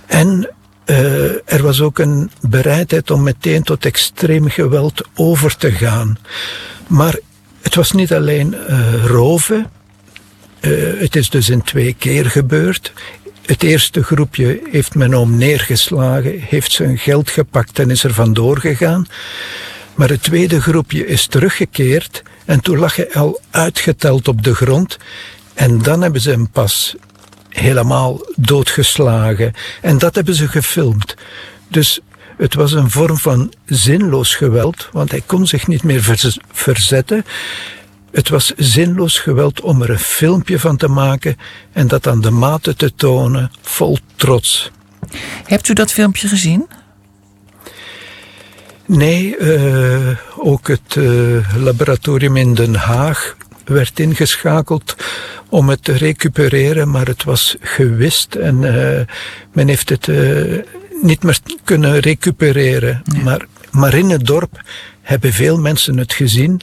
En 0.06 0.50
uh, 0.86 1.54
er 1.54 1.62
was 1.62 1.82
ook 1.82 2.00
een 2.00 2.32
bereidheid 2.42 3.12
om 3.12 3.24
meteen 3.24 3.64
tot 3.64 3.86
extreem 3.86 4.50
geweld 4.50 5.02
over 5.16 5.58
te 5.58 5.72
gaan. 5.72 6.18
Maar 6.88 7.20
het 7.62 7.76
was 7.76 7.92
niet 7.92 8.14
alleen 8.14 8.56
uh, 8.70 9.06
roven. 9.06 9.72
Uh, 10.62 11.00
het 11.00 11.16
is 11.16 11.30
dus 11.30 11.50
in 11.50 11.62
twee 11.62 11.96
keer 12.00 12.26
gebeurd. 12.26 12.94
Het 13.46 13.64
eerste 13.64 14.04
groepje 14.04 14.62
heeft 14.72 14.96
men 14.96 15.14
om 15.14 15.38
neergeslagen, 15.38 16.40
heeft 16.40 16.72
zijn 16.72 16.98
geld 16.98 17.30
gepakt 17.30 17.80
en 17.80 17.90
is 17.90 18.04
er 18.04 18.14
vandoor 18.14 18.60
gegaan. 18.60 19.08
Maar 19.96 20.10
het 20.10 20.24
tweede 20.24 20.62
groepje 20.62 21.08
is 21.08 21.28
teruggekeerd 21.28 22.24
en 22.46 22.62
toen 22.62 22.78
lag 22.78 22.96
hij 22.96 23.14
al 23.14 23.40
uitgeteld 23.52 24.28
op 24.28 24.44
de 24.44 24.56
grond. 24.56 24.98
En 25.54 25.78
dan 25.78 26.02
hebben 26.02 26.22
ze 26.22 26.30
hem 26.30 26.50
pas 26.50 26.96
helemaal 27.50 28.26
doodgeslagen. 28.36 29.54
En 29.82 29.98
dat 29.98 30.16
hebben 30.16 30.36
ze 30.36 30.48
gefilmd. 30.48 31.16
Dus 31.68 32.00
het 32.38 32.54
was 32.54 32.72
een 32.72 32.90
vorm 32.90 33.18
van 33.18 33.54
zinloos 33.66 34.36
geweld, 34.36 34.90
want 34.92 35.12
hij 35.12 35.24
kon 35.26 35.48
zich 35.48 35.68
niet 35.68 35.84
meer 35.84 36.18
verzetten. 36.52 37.26
Het 38.14 38.30
was 38.30 38.54
zinloos 38.58 39.20
geweld 39.20 39.62
om 39.62 39.82
er 39.82 39.90
een 39.90 40.00
filmpje 40.00 40.60
van 40.60 40.78
te 40.78 40.88
maken 40.88 41.38
en 41.72 41.88
dat 41.88 42.08
aan 42.08 42.22
de 42.22 42.32
maten 42.32 42.78
te 42.78 42.96
tonen, 42.96 43.52
vol 43.62 43.98
trots. 44.16 44.72
Hebt 45.46 45.68
u 45.68 45.74
dat 45.74 45.92
filmpje 45.92 46.28
gezien? 46.28 46.68
Nee, 48.86 49.38
uh, 49.40 50.10
ook 50.38 50.68
het 50.68 50.96
uh, 50.96 51.56
laboratorium 51.56 52.38
in 52.38 52.54
Den 52.54 52.76
Haag 52.76 53.38
werd 53.66 54.00
ingeschakeld 54.00 54.96
om 55.50 55.70
het 55.70 55.84
te 55.84 55.92
recupereren, 55.92 56.90
maar 56.90 57.08
het 57.08 57.24
was 57.24 57.56
gewist 57.60 58.36
en 58.36 58.62
uh, 58.62 59.00
men 59.52 59.68
heeft 59.68 59.90
het 59.90 60.08
niet 61.02 61.24
meer 61.24 61.40
kunnen 61.64 62.00
recupereren. 62.00 63.04
Maar 63.72 63.94
in 63.94 64.10
het 64.10 64.26
dorp 64.26 64.62
hebben 65.02 65.34
veel 65.34 65.58
mensen 65.60 65.98
het 65.98 66.14
gezien. 66.14 66.62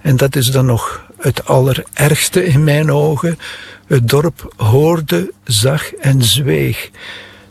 En 0.00 0.16
dat 0.16 0.36
is 0.36 0.50
dan 0.50 0.66
nog 0.66 1.06
het 1.18 1.46
allerergste 1.46 2.44
in 2.44 2.64
mijn 2.64 2.92
ogen. 2.92 3.38
Het 3.86 4.08
dorp 4.08 4.54
hoorde, 4.56 5.32
zag 5.44 5.94
en 5.94 6.22
zweeg. 6.22 6.90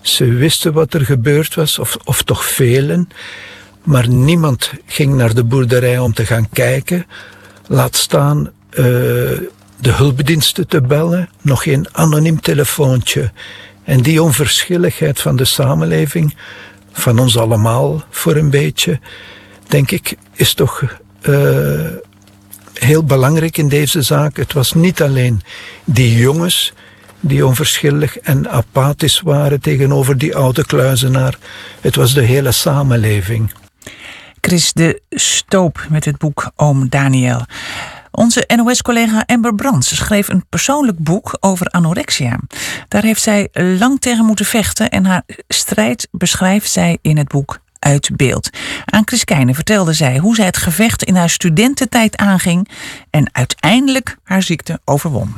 Ze 0.01 0.25
wisten 0.25 0.73
wat 0.73 0.93
er 0.93 1.05
gebeurd 1.05 1.55
was, 1.55 1.79
of, 1.79 1.97
of 2.03 2.23
toch 2.23 2.45
velen. 2.45 3.09
Maar 3.83 4.07
niemand 4.07 4.71
ging 4.85 5.15
naar 5.15 5.33
de 5.33 5.43
boerderij 5.43 5.99
om 5.99 6.13
te 6.13 6.25
gaan 6.25 6.49
kijken. 6.49 7.05
Laat 7.67 7.95
staan 7.95 8.51
uh, 8.71 8.83
de 9.79 9.91
hulpdiensten 9.91 10.67
te 10.67 10.81
bellen, 10.81 11.29
nog 11.41 11.63
geen 11.63 11.87
anoniem 11.91 12.41
telefoontje. 12.41 13.31
En 13.83 14.01
die 14.01 14.23
onverschilligheid 14.23 15.19
van 15.19 15.35
de 15.35 15.45
samenleving, 15.45 16.35
van 16.91 17.19
ons 17.19 17.37
allemaal 17.37 18.03
voor 18.09 18.35
een 18.35 18.49
beetje, 18.49 18.99
denk 19.67 19.91
ik, 19.91 20.15
is 20.33 20.53
toch 20.53 20.83
uh, 21.21 21.87
heel 22.79 23.03
belangrijk 23.03 23.57
in 23.57 23.69
deze 23.69 24.01
zaak. 24.01 24.37
Het 24.37 24.53
was 24.53 24.73
niet 24.73 25.01
alleen 25.01 25.41
die 25.83 26.17
jongens 26.17 26.73
die 27.19 27.45
onverschillig 27.45 28.17
en 28.17 28.49
apathisch 28.49 29.21
waren 29.21 29.61
tegenover 29.61 30.17
die 30.17 30.35
oude 30.35 30.65
kluizenaar. 30.65 31.37
Het 31.81 31.95
was 31.95 32.13
de 32.13 32.21
hele 32.21 32.51
samenleving. 32.51 33.51
Chris 34.41 34.73
de 34.73 35.01
Stoop 35.09 35.85
met 35.89 36.05
het 36.05 36.17
boek 36.17 36.51
Oom 36.55 36.89
Daniel. 36.89 37.45
Onze 38.11 38.49
NOS-collega 38.55 39.23
Amber 39.25 39.55
Brands 39.55 39.95
schreef 39.95 40.27
een 40.27 40.45
persoonlijk 40.49 40.97
boek 40.97 41.37
over 41.39 41.67
anorexia. 41.67 42.39
Daar 42.87 43.03
heeft 43.03 43.21
zij 43.21 43.49
lang 43.51 44.01
tegen 44.01 44.25
moeten 44.25 44.45
vechten 44.45 44.89
en 44.89 45.05
haar 45.05 45.23
strijd 45.47 46.07
beschrijft 46.11 46.71
zij 46.71 46.97
in 47.01 47.17
het 47.17 47.27
boek 47.27 47.59
uit 47.87 48.09
beeld. 48.15 48.49
Aan 48.85 49.01
Chris 49.07 49.23
Keijnen 49.23 49.55
vertelde 49.55 49.93
zij 49.93 50.17
hoe 50.17 50.35
zij 50.35 50.45
het 50.45 50.57
gevecht 50.57 51.03
in 51.03 51.15
haar 51.15 51.29
studententijd 51.29 52.17
aanging 52.17 52.69
en 53.09 53.29
uiteindelijk 53.31 54.17
haar 54.23 54.43
ziekte 54.43 54.79
overwon. 54.85 55.33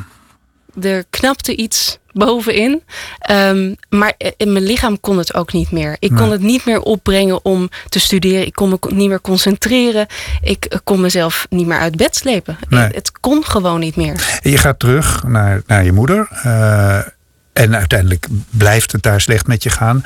Er 0.81 1.03
knapte 1.09 1.55
iets 1.55 1.97
bovenin. 2.11 2.83
Um, 3.31 3.75
maar 3.89 4.13
in 4.37 4.53
mijn 4.53 4.65
lichaam 4.65 4.99
kon 4.99 5.17
het 5.17 5.33
ook 5.33 5.53
niet 5.53 5.71
meer. 5.71 5.95
Ik 5.99 6.11
kon 6.15 6.31
het 6.31 6.41
niet 6.41 6.65
meer 6.65 6.81
opbrengen 6.81 7.45
om 7.45 7.69
te 7.89 7.99
studeren. 7.99 8.45
Ik 8.45 8.53
kon 8.53 8.69
me 8.69 8.77
niet 8.89 9.09
meer 9.09 9.21
concentreren. 9.21 10.07
Ik 10.41 10.79
kon 10.83 11.01
mezelf 11.01 11.47
niet 11.49 11.67
meer 11.67 11.79
uit 11.79 11.95
bed 11.95 12.15
slepen. 12.15 12.57
Nee. 12.69 12.89
Het 12.91 13.11
kon 13.19 13.45
gewoon 13.45 13.79
niet 13.79 13.95
meer. 13.95 14.39
Je 14.41 14.57
gaat 14.57 14.79
terug 14.79 15.23
naar, 15.23 15.61
naar 15.67 15.83
je 15.83 15.91
moeder. 15.91 16.27
Uh, 16.45 16.99
en 17.59 17.75
uiteindelijk 17.75 18.27
blijft 18.49 18.91
het 18.91 19.03
daar 19.03 19.21
slecht 19.21 19.47
met 19.47 19.63
je 19.63 19.69
gaan, 19.69 20.03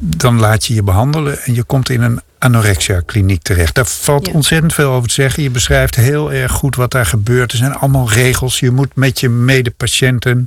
dan 0.00 0.40
laat 0.40 0.64
je 0.64 0.74
je 0.74 0.82
behandelen 0.82 1.42
en 1.42 1.54
je 1.54 1.62
komt 1.62 1.88
in 1.88 2.02
een 2.02 2.20
anorexia-kliniek 2.38 3.42
terecht. 3.42 3.74
Daar 3.74 3.86
valt 3.86 4.30
ontzettend 4.30 4.74
veel 4.74 4.90
over 4.90 5.08
te 5.08 5.14
zeggen. 5.14 5.42
Je 5.42 5.50
beschrijft 5.50 5.94
heel 5.94 6.32
erg 6.32 6.52
goed 6.52 6.76
wat 6.76 6.90
daar 6.90 7.06
gebeurt. 7.06 7.52
Er 7.52 7.58
zijn 7.58 7.74
allemaal 7.74 8.10
regels. 8.10 8.60
Je 8.60 8.70
moet 8.70 8.94
met 8.94 9.20
je 9.20 9.28
medepatiënten, 9.28 10.46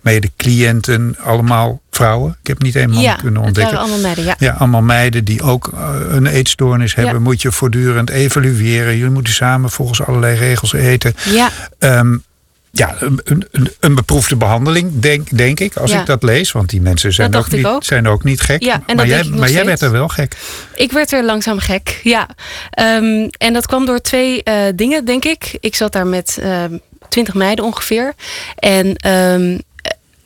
medecliënten, 0.00 1.16
allemaal 1.22 1.80
vrouwen. 1.90 2.36
Ik 2.40 2.46
heb 2.46 2.62
niet 2.62 2.76
één 2.76 2.90
man 2.90 3.16
kunnen 3.16 3.42
ontdekken. 3.42 3.78
allemaal 3.78 4.00
meiden, 4.00 4.24
ja. 4.24 4.34
Ja, 4.38 4.52
allemaal 4.52 4.82
meiden 4.82 5.24
die 5.24 5.42
ook 5.42 5.72
een 6.08 6.26
eetstoornis 6.26 6.94
hebben. 6.94 7.22
Moet 7.22 7.42
je 7.42 7.52
voortdurend 7.52 8.10
evalueren. 8.10 8.96
Jullie 8.96 9.12
moeten 9.12 9.32
samen 9.32 9.70
volgens 9.70 10.02
allerlei 10.02 10.36
regels 10.36 10.72
eten. 10.72 11.14
Ja. 11.24 11.50
Um, 11.78 12.24
ja, 12.70 12.96
een, 12.98 13.20
een, 13.24 13.70
een, 13.80 13.94
beproefde 13.94 14.36
behandeling, 14.36 15.00
denk, 15.00 15.36
denk 15.36 15.60
ik, 15.60 15.76
als 15.76 15.92
ik 15.92 16.06
dat 16.06 16.22
lees. 16.22 16.52
Want 16.52 16.70
die 16.70 16.80
mensen 16.80 17.12
zijn, 17.12 17.34
ook 17.34 17.50
niet, 17.50 17.68
zijn 17.78 18.08
ook 18.08 18.24
niet 18.24 18.40
gek. 18.40 18.62
Ja, 18.62 18.82
maar 18.94 19.06
jij, 19.06 19.24
maar 19.24 19.50
jij 19.50 19.64
werd 19.64 19.80
er 19.80 19.90
wel 19.90 20.08
gek. 20.08 20.36
Ik 20.74 20.92
werd 20.92 21.12
er 21.12 21.24
langzaam 21.24 21.58
gek, 21.58 22.00
ja. 22.02 22.28
Um, 22.80 23.28
en 23.38 23.52
dat 23.52 23.66
kwam 23.66 23.86
door 23.86 24.00
twee 24.00 24.40
uh, 24.44 24.54
dingen, 24.74 25.04
denk 25.04 25.24
ik. 25.24 25.56
Ik 25.60 25.74
zat 25.74 25.92
daar 25.92 26.06
met 26.06 26.38
uh, 26.40 26.64
twintig 27.08 27.34
meiden 27.34 27.64
ongeveer. 27.64 28.14
En 28.56 29.08
um, 29.10 29.60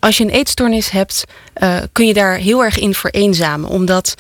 als 0.04 0.16
je 0.16 0.24
een 0.24 0.30
eetstoornis 0.30 0.90
hebt, 0.90 1.24
uh, 1.62 1.76
kun 1.92 2.06
je 2.06 2.14
daar 2.14 2.36
heel 2.36 2.64
erg 2.64 2.78
in 2.78 2.94
vereenzamen. 2.94 3.68
Omdat 3.68 4.14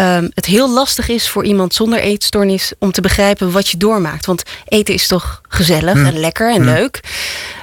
um, 0.00 0.30
het 0.34 0.46
heel 0.46 0.70
lastig 0.70 1.08
is 1.08 1.28
voor 1.28 1.44
iemand 1.44 1.74
zonder 1.74 1.98
eetstoornis 1.98 2.72
om 2.78 2.92
te 2.92 3.00
begrijpen 3.00 3.50
wat 3.50 3.68
je 3.68 3.76
doormaakt. 3.76 4.26
Want 4.26 4.42
eten 4.64 4.94
is 4.94 5.06
toch 5.06 5.40
gezellig 5.48 5.92
hm. 5.92 6.06
en 6.06 6.20
lekker 6.20 6.52
en 6.52 6.62
hm. 6.62 6.68
leuk. 6.68 7.00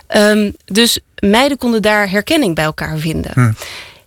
Um, 0.08 0.56
dus 0.66 1.00
meiden 1.20 1.58
konden 1.58 1.82
daar 1.82 2.10
herkenning 2.10 2.56
bij 2.56 2.64
elkaar 2.64 2.98
vinden. 2.98 3.32
Hm. 3.34 3.52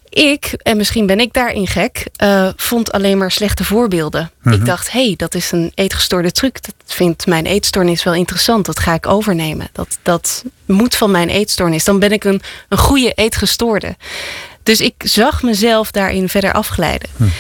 Ik, 0.09 0.53
en 0.63 0.77
misschien 0.77 1.07
ben 1.07 1.21
ik 1.21 1.33
daarin 1.33 1.67
gek, 1.67 2.07
uh, 2.23 2.49
vond 2.57 2.93
alleen 2.93 3.19
maar 3.19 3.31
slechte 3.31 3.65
voorbeelden. 3.65 4.31
Ik 4.45 4.51
mhm. 4.51 4.65
dacht, 4.65 4.93
hé, 4.93 5.05
hey, 5.05 5.15
dat 5.17 5.35
is 5.35 5.53
een 5.53 5.73
eetgestoorde 5.75 6.33
truc. 6.33 6.63
Dat 6.63 6.75
vindt 6.85 7.27
mijn 7.27 7.47
eetstoornis 7.47 8.03
wel 8.03 8.15
interessant. 8.15 8.67
Dat 8.67 8.79
ga 8.79 8.95
ik 8.95 9.07
overnemen. 9.07 9.69
Dat, 9.73 9.99
dat 10.03 10.45
moet 10.65 10.97
van 10.97 11.11
mijn 11.11 11.29
eetstoornis. 11.29 11.85
Dan 11.85 11.99
ben 11.99 12.13
ik 12.13 12.25
een, 12.25 12.43
een 12.69 12.79
goede 12.79 13.13
eetgestoorde. 13.13 13.97
Dus 14.63 14.81
ik 14.81 14.95
zag 14.99 15.43
mezelf 15.43 15.91
daarin 15.91 16.29
verder 16.29 16.53
afglijden. 16.53 17.09
Mhm. 17.17 17.31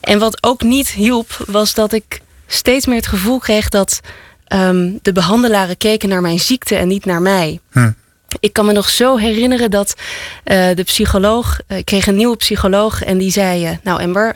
En 0.00 0.18
wat 0.18 0.42
ook 0.42 0.62
niet 0.62 0.88
hielp, 0.88 1.44
was 1.46 1.74
dat 1.74 1.92
ik 1.92 2.20
steeds 2.46 2.86
meer 2.86 2.96
het 2.96 3.06
gevoel 3.06 3.38
kreeg 3.38 3.68
dat 3.68 4.00
um, 4.48 4.98
de 5.02 5.12
behandelaren 5.12 5.76
keken 5.76 6.08
naar 6.08 6.20
mijn 6.20 6.40
ziekte 6.40 6.76
en 6.76 6.88
niet 6.88 7.04
naar 7.04 7.22
mij. 7.22 7.60
Mhm. 7.72 7.90
Ik 8.40 8.52
kan 8.52 8.66
me 8.66 8.72
nog 8.72 8.88
zo 8.88 9.16
herinneren 9.16 9.70
dat 9.70 9.94
uh, 10.44 10.68
de 10.74 10.82
psycholoog, 10.82 11.60
uh, 11.68 11.78
ik 11.78 11.84
kreeg 11.84 12.06
een 12.06 12.16
nieuwe 12.16 12.36
psycholoog 12.36 13.04
en 13.04 13.18
die 13.18 13.30
zei: 13.30 13.64
uh, 13.64 13.70
Nou, 13.82 14.00
Ember, 14.00 14.34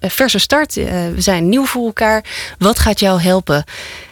verse 0.00 0.38
start, 0.38 0.74
we 0.74 1.14
zijn 1.16 1.48
nieuw 1.48 1.64
voor 1.64 1.86
elkaar. 1.86 2.24
Wat 2.58 2.78
gaat 2.78 3.00
jou 3.00 3.20
helpen? 3.20 3.64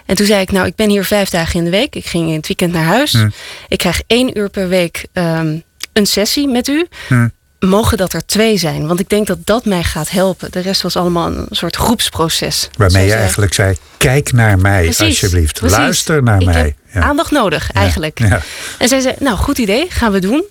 En 0.06 0.16
toen 0.16 0.26
zei 0.26 0.40
ik: 0.40 0.52
Nou, 0.52 0.66
ik 0.66 0.74
ben 0.74 0.88
hier 0.88 1.04
vijf 1.04 1.30
dagen 1.30 1.58
in 1.58 1.64
de 1.64 1.70
week. 1.70 1.94
Ik 1.94 2.06
ging 2.06 2.28
in 2.28 2.36
het 2.36 2.46
weekend 2.46 2.72
naar 2.72 2.84
huis. 2.84 3.12
Hm. 3.12 3.28
Ik 3.68 3.78
krijg 3.78 4.02
één 4.06 4.38
uur 4.38 4.50
per 4.50 4.68
week 4.68 5.06
um, 5.12 5.62
een 5.92 6.06
sessie 6.06 6.48
met 6.48 6.68
u. 6.68 6.86
Hm 7.08 7.28
mogen 7.58 7.96
dat 7.96 8.12
er 8.12 8.26
twee 8.26 8.56
zijn. 8.56 8.86
Want 8.86 9.00
ik 9.00 9.08
denk 9.08 9.26
dat 9.26 9.38
dat 9.44 9.64
mij 9.64 9.82
gaat 9.82 10.10
helpen. 10.10 10.50
De 10.50 10.60
rest 10.60 10.82
was 10.82 10.96
allemaal 10.96 11.26
een 11.26 11.46
soort 11.50 11.76
groepsproces. 11.76 12.68
Waarmee 12.76 13.06
je 13.06 13.14
eigenlijk 13.14 13.54
zei, 13.54 13.76
kijk 13.96 14.32
naar 14.32 14.58
mij 14.58 14.86
alsjeblieft. 14.98 15.60
Luister 15.60 16.22
naar 16.22 16.44
mij. 16.44 16.76
Ja. 16.92 17.00
Aandacht 17.00 17.30
nodig 17.30 17.72
eigenlijk. 17.72 18.18
Ja. 18.18 18.40
En 18.78 18.88
zij 18.88 19.00
zei, 19.00 19.14
nou 19.18 19.36
goed 19.36 19.58
idee, 19.58 19.86
gaan 19.88 20.12
we 20.12 20.20
doen. 20.20 20.44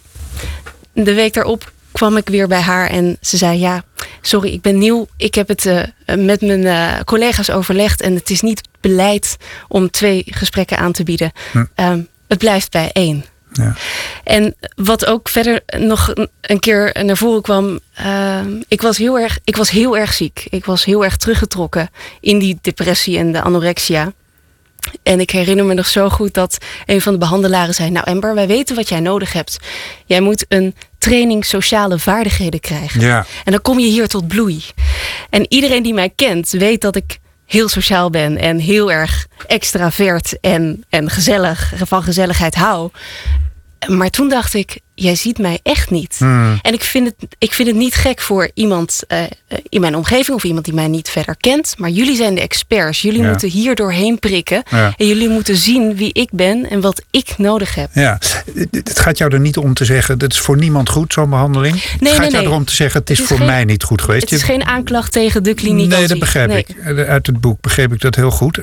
De 0.93 1.13
week 1.13 1.33
daarop 1.33 1.71
kwam 1.91 2.17
ik 2.17 2.29
weer 2.29 2.47
bij 2.47 2.61
haar 2.61 2.89
en 2.89 3.17
ze 3.21 3.37
zei, 3.37 3.59
ja, 3.59 3.83
sorry, 4.21 4.49
ik 4.49 4.61
ben 4.61 4.77
nieuw. 4.77 5.07
Ik 5.17 5.35
heb 5.35 5.47
het 5.47 5.65
uh, 5.65 5.83
met 6.05 6.41
mijn 6.41 6.61
uh, 6.61 6.99
collega's 7.05 7.49
overlegd 7.49 8.01
en 8.01 8.15
het 8.15 8.29
is 8.29 8.41
niet 8.41 8.61
beleid 8.81 9.37
om 9.67 9.91
twee 9.91 10.23
gesprekken 10.25 10.77
aan 10.77 10.91
te 10.91 11.03
bieden. 11.03 11.31
Hm. 11.51 11.65
Um, 11.75 12.07
het 12.27 12.37
blijft 12.37 12.71
bij 12.71 12.89
één. 12.93 13.25
Ja. 13.51 13.73
En 14.23 14.55
wat 14.75 15.05
ook 15.05 15.29
verder 15.29 15.62
nog 15.77 16.13
een 16.41 16.60
keer 16.60 16.97
naar 17.03 17.17
voren 17.17 17.41
kwam. 17.41 17.79
Uh, 17.99 18.39
ik, 18.67 18.81
was 18.81 18.97
heel 18.97 19.19
erg, 19.19 19.39
ik 19.43 19.55
was 19.55 19.69
heel 19.69 19.97
erg 19.97 20.13
ziek. 20.13 20.47
Ik 20.49 20.65
was 20.65 20.86
heel 20.86 21.03
erg 21.03 21.17
teruggetrokken 21.17 21.89
in 22.19 22.39
die 22.39 22.57
depressie 22.62 23.17
en 23.17 23.31
de 23.31 23.41
anorexia. 23.41 24.13
En 25.03 25.19
ik 25.19 25.31
herinner 25.31 25.65
me 25.65 25.73
nog 25.73 25.88
zo 25.88 26.10
goed 26.10 26.33
dat 26.33 26.57
een 26.86 27.01
van 27.01 27.13
de 27.13 27.19
behandelaren 27.19 27.73
zei: 27.73 27.89
Nou, 27.89 28.05
Amber, 28.05 28.36
wij 28.36 28.47
weten 28.47 28.75
wat 28.75 28.89
jij 28.89 28.99
nodig 28.99 29.33
hebt. 29.33 29.57
Jij 30.05 30.21
moet 30.21 30.45
een 30.47 30.75
training 30.97 31.45
sociale 31.45 31.99
vaardigheden 31.99 32.60
krijgen. 32.60 33.01
Ja. 33.01 33.25
En 33.43 33.51
dan 33.51 33.62
kom 33.62 33.79
je 33.79 33.88
hier 33.88 34.07
tot 34.07 34.27
bloei. 34.27 34.63
En 35.29 35.45
iedereen 35.49 35.83
die 35.83 35.93
mij 35.93 36.12
kent, 36.15 36.49
weet 36.49 36.81
dat 36.81 36.95
ik 36.95 37.19
heel 37.47 37.67
sociaal 37.69 38.10
ben 38.10 38.38
en 38.38 38.60
heel 38.60 38.91
erg 38.91 39.27
extravert 39.47 40.39
en, 40.39 40.83
en 40.89 41.10
gezellig, 41.10 41.73
van 41.75 42.03
gezelligheid 42.03 42.55
hou. 42.55 42.89
Maar 43.88 44.10
toen 44.10 44.29
dacht 44.29 44.53
ik, 44.53 44.79
jij 44.99 45.15
ziet 45.15 45.38
mij 45.38 45.60
echt 45.63 45.89
niet. 45.89 46.15
Hmm. 46.17 46.60
En 46.62 46.73
ik 46.73 46.83
vind, 46.83 47.07
het, 47.07 47.36
ik 47.38 47.53
vind 47.53 47.67
het 47.67 47.77
niet 47.77 47.95
gek 47.95 48.21
voor 48.21 48.51
iemand 48.53 49.03
uh, 49.07 49.19
in 49.69 49.81
mijn 49.81 49.95
omgeving 49.95 50.38
of 50.38 50.43
iemand 50.43 50.65
die 50.65 50.73
mij 50.73 50.88
niet 50.88 51.10
verder 51.10 51.36
kent. 51.38 51.73
Maar 51.77 51.89
jullie 51.89 52.15
zijn 52.15 52.36
de 52.36 52.41
experts. 52.41 53.01
Jullie 53.01 53.23
moeten 53.23 53.49
hier 53.49 53.75
doorheen 53.75 54.19
prikken. 54.19 54.63
En 54.97 55.07
jullie 55.07 55.29
moeten 55.29 55.57
zien 55.57 55.95
wie 55.95 56.13
ik 56.13 56.29
ben 56.31 56.69
en 56.69 56.81
wat 56.81 57.01
ik 57.12 57.38
nodig 57.38 57.75
heb. 57.75 57.89
Ja, 57.93 58.19
het 58.71 58.99
gaat 58.99 59.17
jou 59.17 59.33
er 59.33 59.39
niet 59.39 59.57
om 59.57 59.73
te 59.73 59.86
zeggen, 59.86 60.17
dat 60.17 60.31
is 60.31 60.39
voor 60.39 60.57
niemand 60.57 60.89
goed, 60.89 61.13
zo'n 61.13 61.29
behandeling. 61.29 61.73
Nee, 61.73 61.83
het 61.99 62.10
gaat 62.10 62.19
nee, 62.19 62.31
jou 62.31 62.45
erom 62.45 62.65
te 62.65 62.73
zeggen, 62.73 62.99
het 62.99 63.10
is, 63.10 63.21
voor 63.21 63.43
mij 63.43 63.65
niet 63.65 63.83
goed 63.83 64.01
geweest. 64.01 64.21
Het 64.21 64.31
is 64.31 64.43
geen 64.43 64.63
aanklacht 64.63 65.12
tegen 65.12 65.43
de 65.43 65.53
kliniek. 65.53 65.89
Nee, 65.89 66.07
dat 66.07 66.19
begrijp 66.19 66.51
ik. 66.51 66.75
Uit 67.07 67.27
het 67.27 67.41
boek 67.41 67.62
begreep 67.62 67.93
ik 67.93 68.01
dat 68.01 68.15
heel 68.15 68.31
goed. 68.31 68.60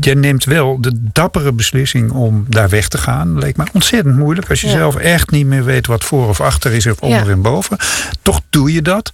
Jij 0.00 0.14
neemt 0.14 0.44
wel 0.44 0.80
de 0.80 0.92
dappere 1.12 1.52
beslissing 1.52 2.10
om 2.10 2.46
daar 2.48 2.68
weg 2.68 2.88
te 2.88 2.98
gaan. 2.98 3.38
Leek 3.38 3.56
me 3.56 3.64
ontzettend 3.72 4.16
moeilijk 4.16 4.48
als 4.50 4.60
je 4.60 4.68
zelf 4.68 4.96
echt 4.96 5.30
niet 5.30 5.46
meer 5.46 5.64
weet 5.64 5.69
wat 5.86 6.04
voor 6.04 6.28
of 6.28 6.40
achter 6.40 6.72
is 6.72 6.86
of 6.86 7.00
onder 7.00 7.30
en 7.30 7.42
boven. 7.42 7.76
Toch 8.22 8.40
doe 8.50 8.72
je 8.72 8.82
dat. 8.82 9.10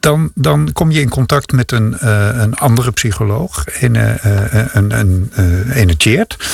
Dan, 0.00 0.30
dan 0.34 0.72
kom 0.72 0.90
je 0.90 1.00
in 1.00 1.08
contact 1.08 1.52
met 1.52 1.72
een, 1.72 1.96
uh, 2.02 2.28
een 2.32 2.54
andere 2.54 2.90
psycholoog, 2.90 3.64
een, 3.80 3.94
uh, 3.94 4.14
een, 4.72 4.98
een, 4.98 5.30
een, 5.74 5.96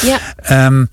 Ja. 0.02 0.66
Um, 0.66 0.88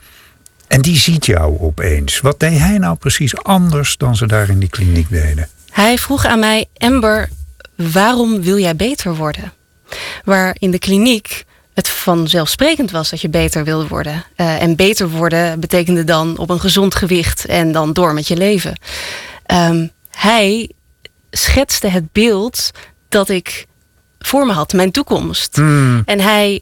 en 0.67 0.82
die 0.82 0.98
ziet 0.98 1.26
jou 1.26 1.60
opeens. 1.60 2.19
Wat 2.19 2.39
deed 2.39 2.58
hij 2.60 2.78
nou 2.78 2.96
precies 2.96 3.38
anders 3.38 3.98
dan 3.98 4.15
ze 4.15 4.28
daar 4.28 4.50
in 4.50 4.60
die 4.60 4.69
kliniek 4.69 5.10
deden? 5.10 5.48
Hij 5.69 5.98
vroeg 5.98 6.26
aan 6.26 6.39
mij, 6.39 6.65
Amber, 6.78 7.30
waarom 7.76 8.41
wil 8.41 8.58
jij 8.58 8.76
beter 8.76 9.15
worden? 9.15 9.54
Waar 10.24 10.56
in 10.60 10.72
de 10.72 10.80
kliniek 10.80 11.46
het 11.73 11.89
vanzelfsprekend 11.89 12.91
was 12.91 13.09
dat 13.09 13.21
je 13.21 13.29
beter 13.29 13.63
wilde 13.63 13.88
worden. 13.88 14.25
Uh, 14.38 14.62
en 14.62 14.75
beter 14.75 15.09
worden 15.09 15.59
betekende 15.59 16.03
dan 16.03 16.38
op 16.38 16.49
een 16.49 16.59
gezond 16.59 16.95
gewicht 16.95 17.45
en 17.45 17.71
dan 17.71 17.93
door 17.93 18.13
met 18.13 18.27
je 18.27 18.38
leven. 18.38 18.75
Um, 19.53 19.91
hij 20.09 20.69
schetste 21.31 21.88
het 21.88 22.12
beeld 22.12 22.71
dat 23.09 23.29
ik 23.29 23.65
voor 24.19 24.45
me 24.45 24.53
had, 24.53 24.73
mijn 24.73 24.91
toekomst. 24.91 25.55
Hmm. 25.55 26.01
En 26.05 26.19
hij, 26.19 26.62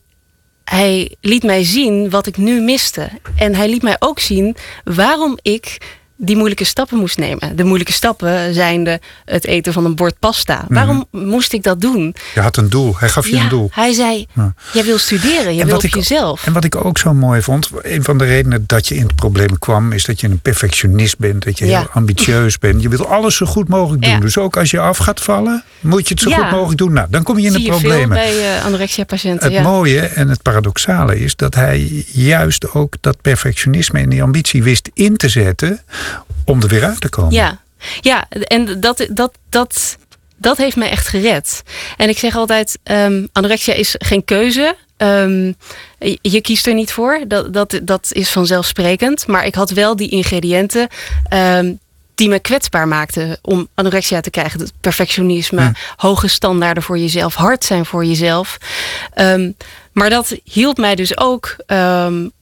hij 0.64 1.16
liet 1.22 1.44
mij 1.44 1.64
zien 1.64 2.10
wat 2.10 2.28
ik 2.28 2.38
nu 2.38 2.62
miste. 2.62 3.10
En 3.36 3.56
hij 3.56 3.70
liet 3.70 3.82
mij 3.82 3.96
ook 4.00 4.20
zien 4.20 4.56
waarom 4.84 5.38
ik 5.42 5.78
die 6.24 6.36
moeilijke 6.36 6.64
stappen 6.64 6.98
moest 6.98 7.18
nemen. 7.18 7.56
De 7.56 7.64
moeilijke 7.64 7.94
stappen 7.94 8.54
zijn 8.54 8.84
de, 8.84 9.00
het 9.26 9.46
eten 9.46 9.74
van 9.74 9.86
een 9.86 9.96
bord 9.96 10.20
pasta. 10.20 10.64
Mhm. 10.64 10.74
Waarom 10.74 11.06
moest 11.12 11.54
ik 11.54 11.64
dat 11.64 11.82
doen? 11.82 12.16
Je 12.34 12.40
had 12.40 12.58
een 12.58 12.70
doel. 12.70 12.96
Hij 12.98 13.10
gaf 13.10 13.28
je 13.28 13.36
een 13.36 13.50
doel. 13.50 13.70
Hij 13.72 13.94
zei, 13.94 14.28
jij 14.74 14.84
wil 14.84 14.98
studeren. 14.98 15.56
Je 15.56 15.66
wil 15.66 15.76
op 15.76 15.86
jezelf. 15.86 16.46
En 16.46 16.54
wat 16.54 16.64
ik 16.64 16.86
ook 16.86 16.98
zo 16.98 17.14
mooi 17.14 17.42
vond. 17.42 17.70
Een 17.82 18.04
van 18.04 18.18
de 18.18 18.26
redenen 18.26 18.64
dat 18.68 18.88
je 18.88 18.96
in 18.96 19.04
het 19.04 19.16
probleem 19.16 19.60
kwam. 19.60 19.92
Is 19.92 20.06
dat 20.06 20.20
je 20.20 20.28
een 20.28 20.40
perfectionist 20.40 21.18
bent. 21.18 21.44
Dat 21.44 21.60
je 21.60 21.66
heel 21.66 21.88
ambitieus 21.92 22.58
bent. 22.58 22.82
Je 22.82 22.90
wil 22.90 23.08
alles 23.08 23.36
zo 23.36 23.46
goed 23.46 23.68
mogelijk 23.68 24.04
doen. 24.04 24.20
Dus 24.20 24.38
ook 24.38 24.58
als 24.58 24.72
je 24.72 24.80
af 24.80 24.98
gaat 24.98 25.22
vallen. 25.22 25.64
Moet 25.80 26.08
je 26.08 26.14
het 26.14 26.24
zo 26.24 26.32
goed 26.32 26.52
mogelijk 26.52 26.78
doen. 26.78 26.94
Nou, 26.94 27.08
dan 27.10 27.24
kom 27.24 27.40
je 27.40 27.48
in 27.48 27.54
de 27.54 27.64
problemen. 27.64 28.10
bij 28.10 28.58
uh, 28.58 28.66
anorexia 28.66 29.04
patiënten. 29.04 29.54
Het 29.54 29.64
mooie 29.64 30.02
en 30.02 30.30
het 30.30 30.42
paradoxale 30.42 31.20
is. 31.20 31.36
Dat 31.36 31.56
hij 31.56 32.06
juist 32.12 32.74
ook 32.74 32.96
dat 33.00 33.22
perfectionisme 33.22 34.00
en 34.00 34.10
die 34.10 34.24
ambitie 34.24 34.64
wist 34.64 34.90
in 34.94 35.18
te 35.18 35.30
zetten 35.30 35.82
om 36.46 36.62
er 36.62 36.68
weer 36.68 36.84
uit 36.84 37.02
te 37.02 37.10
komen. 37.10 37.34
Ja, 37.34 37.62
ja 38.02 38.30
en 38.30 38.80
dat, 38.80 39.08
dat, 39.12 39.32
dat, 39.50 39.98
dat 40.38 40.58
heeft 40.58 40.76
mij 40.76 40.90
echt 40.90 41.08
gered. 41.08 41.64
En 41.98 42.10
ik 42.10 42.18
zeg 42.18 42.36
altijd, 42.36 42.80
um, 42.84 43.30
anorexia 43.32 43.74
is 43.74 43.96
geen 43.98 44.26
keuze. 44.26 44.76
Um, 44.98 45.56
je 46.22 46.42
kiest 46.42 46.68
er 46.68 46.74
niet 46.74 46.92
voor. 46.92 47.24
Dat, 47.28 47.54
dat, 47.54 47.80
dat 47.84 48.08
is 48.12 48.30
vanzelfsprekend. 48.30 49.28
Maar 49.28 49.46
ik 49.46 49.56
had 49.56 49.70
wel 49.70 49.96
die 49.96 50.10
ingrediënten 50.10 50.88
um, 51.34 51.80
die 52.16 52.30
me 52.30 52.40
kwetsbaar 52.40 52.88
maakten 52.88 53.38
om 53.42 53.68
anorexia 53.74 54.22
te 54.22 54.30
krijgen. 54.30 54.60
Het 54.60 54.74
perfectionisme, 54.82 55.62
hm. 55.62 55.72
hoge 55.96 56.28
standaarden 56.28 56.84
voor 56.84 56.98
jezelf, 56.98 57.36
hard 57.36 57.64
zijn 57.64 57.86
voor 57.86 58.06
jezelf. 58.06 58.58
Maar 59.92 60.10
dat 60.10 60.36
hielp 60.44 60.78
mij 60.78 60.96
dus 60.96 61.18
ook 61.18 61.56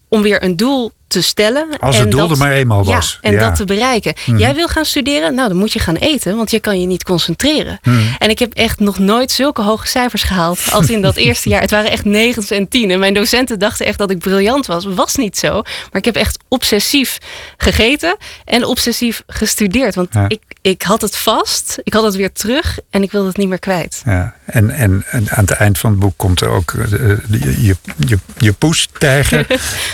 om 0.08 0.22
weer 0.22 0.44
een 0.44 0.56
doel 0.56 0.92
te 1.10 1.22
stellen. 1.22 1.68
Als 1.80 1.98
het 1.98 2.12
doel 2.12 2.30
er 2.30 2.38
maar 2.38 2.52
eenmaal 2.52 2.84
was. 2.84 3.20
Ja, 3.22 3.30
en 3.30 3.38
dat 3.38 3.56
te 3.56 3.66
bereiken. 3.66 4.14
Mhm. 4.26 4.38
Jij 4.38 4.56
wil 4.56 4.68
gaan 4.68 4.86
studeren? 4.86 5.36
Nou, 5.36 5.48
dan 5.48 5.58
moet 5.58 5.74
je 5.74 5.80
gaan 5.80 5.96
eten, 5.96 6.36
want 6.36 6.52
je 6.52 6.60
kan 6.60 6.82
je 6.82 6.88
niet 6.88 7.04
concentreren. 7.04 7.80
Mhm. 7.84 7.98
En 8.18 8.30
ik 8.30 8.40
heb 8.40 8.54
echt 8.54 8.80
nog 8.80 9.00
nooit 9.00 9.32
zulke 9.32 9.62
hoge 9.62 9.88
cijfers 9.88 10.24
gehaald 10.24 10.60
als 10.72 10.90
in 10.90 11.02
dat 11.02 11.16
eerste 11.30 11.50
jaar. 11.50 11.62
Het 11.62 11.72
waren 11.72 11.92
echt 11.92 12.06
9 12.06 12.44
en 12.50 12.68
10. 12.68 12.92
En 12.92 13.00
mijn 13.00 13.14
docenten 13.14 13.60
dachten 13.60 13.86
echt 13.86 13.98
dat 13.98 14.12
ik 14.12 14.20
briljant 14.20 14.66
was. 14.66 14.86
Was 14.86 15.16
niet 15.16 15.38
zo. 15.38 15.52
Maar 15.62 15.88
ik 15.92 16.06
heb 16.06 16.16
echt 16.16 16.38
obsessief 16.48 17.18
gegeten 17.58 18.18
en 18.46 18.66
obsessief 18.66 19.24
gestudeerd. 19.28 19.96
Want 19.96 20.10
ik, 20.28 20.42
ik 20.62 20.82
had 20.82 21.02
het 21.02 21.18
vast, 21.18 21.80
ik 21.84 21.94
had 21.94 22.04
het 22.04 22.16
weer 22.16 22.32
terug 22.32 22.80
en 22.90 23.04
ik 23.04 23.12
wilde 23.12 23.28
het 23.28 23.38
niet 23.38 23.48
meer 23.48 23.60
kwijt. 23.60 24.02
Ja, 24.06 24.36
en, 24.46 24.70
en, 24.70 25.04
aan 25.12 25.24
het 25.30 25.52
eind 25.52 25.78
van 25.78 25.92
het 25.92 26.00
boek 26.00 26.14
komt 26.18 26.42
er 26.42 26.50
ook 26.50 26.72
uh, 26.72 27.18
je, 27.30 27.76
je, 27.98 28.18
je 28.38 28.54
poes 28.54 28.88
tijgen. 28.98 29.46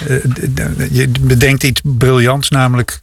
uh, 0.08 0.23
je 0.99 1.04
bedenkt 1.07 1.63
iets 1.63 1.81
briljants, 1.83 2.49
namelijk 2.49 3.01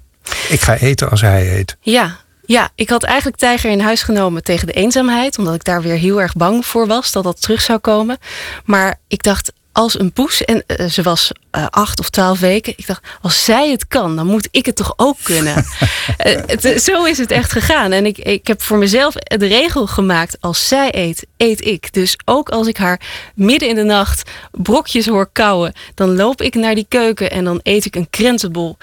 Ik 0.49 0.61
ga 0.61 0.77
eten 0.77 1.11
als 1.11 1.21
hij 1.21 1.59
eet. 1.59 1.77
Ja, 1.81 2.17
ja, 2.47 2.71
ik 2.75 2.91
had 2.91 3.03
eigenlijk 3.03 3.37
Tijger 3.37 3.71
in 3.71 3.81
huis 3.81 4.03
genomen 4.03 4.43
tegen 4.43 4.67
de 4.67 4.73
eenzaamheid. 4.73 5.39
Omdat 5.39 5.55
ik 5.55 5.65
daar 5.65 5.83
weer 5.83 5.97
heel 5.97 6.21
erg 6.21 6.35
bang 6.35 6.67
voor 6.67 6.87
was 6.87 7.13
dat 7.13 7.25
dat 7.25 7.43
terug 7.43 7.61
zou 7.61 7.79
komen. 7.79 8.19
Maar 8.65 8.99
ik 9.09 9.23
dacht, 9.23 9.53
als 9.73 9.99
een 9.99 10.13
poes. 10.13 10.45
En 10.45 10.65
uh, 10.67 10.89
ze 10.89 11.03
was 11.03 11.33
uh, 11.57 11.67
acht 11.71 11.99
of 11.99 12.11
twaalf 12.11 12.41
weken. 12.41 12.73
Ik 12.77 12.87
dacht, 12.87 13.05
als 13.21 13.45
zij 13.45 13.71
het 13.71 13.87
kan, 13.87 14.17
dan 14.17 14.27
moet 14.27 14.49
ik 14.51 14.67
het 14.67 14.77
toch 14.77 14.93
ook 14.97 15.17
kunnen. 15.23 15.57
uh, 15.57 15.65
het, 16.47 16.83
zo 16.83 17.05
is 17.05 17.19
het 17.19 17.31
echt 17.31 17.53
gegaan. 17.53 17.93
En 17.93 18.07
ik, 18.07 18.19
ik 18.19 18.47
heb 18.47 18.63
voor 18.63 18.79
mezelf 18.79 19.15
de 19.15 19.47
regel 19.47 19.87
gemaakt: 19.87 20.37
als 20.41 20.69
zij 20.69 20.95
eet, 20.95 21.27
eet 21.37 21.67
ik. 21.67 21.93
Dus 21.93 22.17
ook 22.25 22.49
als 22.49 22.67
ik 22.67 22.77
haar 22.77 23.01
midden 23.35 23.69
in 23.69 23.75
de 23.75 23.83
nacht 23.83 24.31
brokjes 24.51 25.07
hoor 25.07 25.31
kauwen, 25.33 25.73
dan 25.95 26.17
loop 26.17 26.43
ik 26.43 26.55
naar 26.55 26.75
die 26.75 26.87
keuken 26.89 27.31
en 27.31 27.45
dan 27.45 27.61
eet 27.63 27.85
ik 27.85 27.97
een 27.97 28.11
krentenbol 28.11 28.77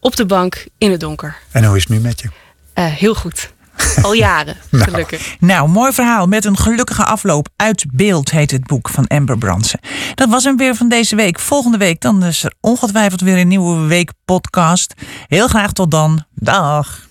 op 0.00 0.16
de 0.16 0.26
bank 0.26 0.66
in 0.78 0.90
het 0.90 1.00
donker. 1.00 1.36
En 1.50 1.64
hoe 1.64 1.76
is 1.76 1.82
het 1.82 1.92
nu 1.92 1.98
met 2.00 2.20
je? 2.20 2.28
heel 2.80 3.14
goed. 3.14 3.50
Al 4.02 4.12
jaren, 4.12 4.56
nou. 4.70 4.84
gelukkig. 4.84 5.36
Nou, 5.38 5.68
mooi 5.68 5.92
verhaal 5.92 6.26
met 6.26 6.44
een 6.44 6.56
gelukkige 6.56 7.04
afloop. 7.04 7.48
Uit 7.56 7.84
beeld 7.92 8.30
heet 8.30 8.50
het 8.50 8.66
boek 8.66 8.88
van 8.88 9.06
Amber 9.06 9.38
Brandsen. 9.38 9.80
Dat 10.14 10.28
was 10.28 10.44
hem 10.44 10.56
weer 10.56 10.74
van 10.74 10.88
deze 10.88 11.16
week. 11.16 11.38
Volgende 11.38 11.78
week 11.78 12.00
dan 12.00 12.24
is 12.24 12.44
er 12.44 12.52
ongetwijfeld 12.60 13.20
weer 13.20 13.38
een 13.38 13.48
nieuwe 13.48 13.86
week 13.86 14.12
podcast. 14.24 14.94
Heel 15.26 15.48
graag 15.48 15.72
tot 15.72 15.90
dan. 15.90 16.24
Dag. 16.34 17.10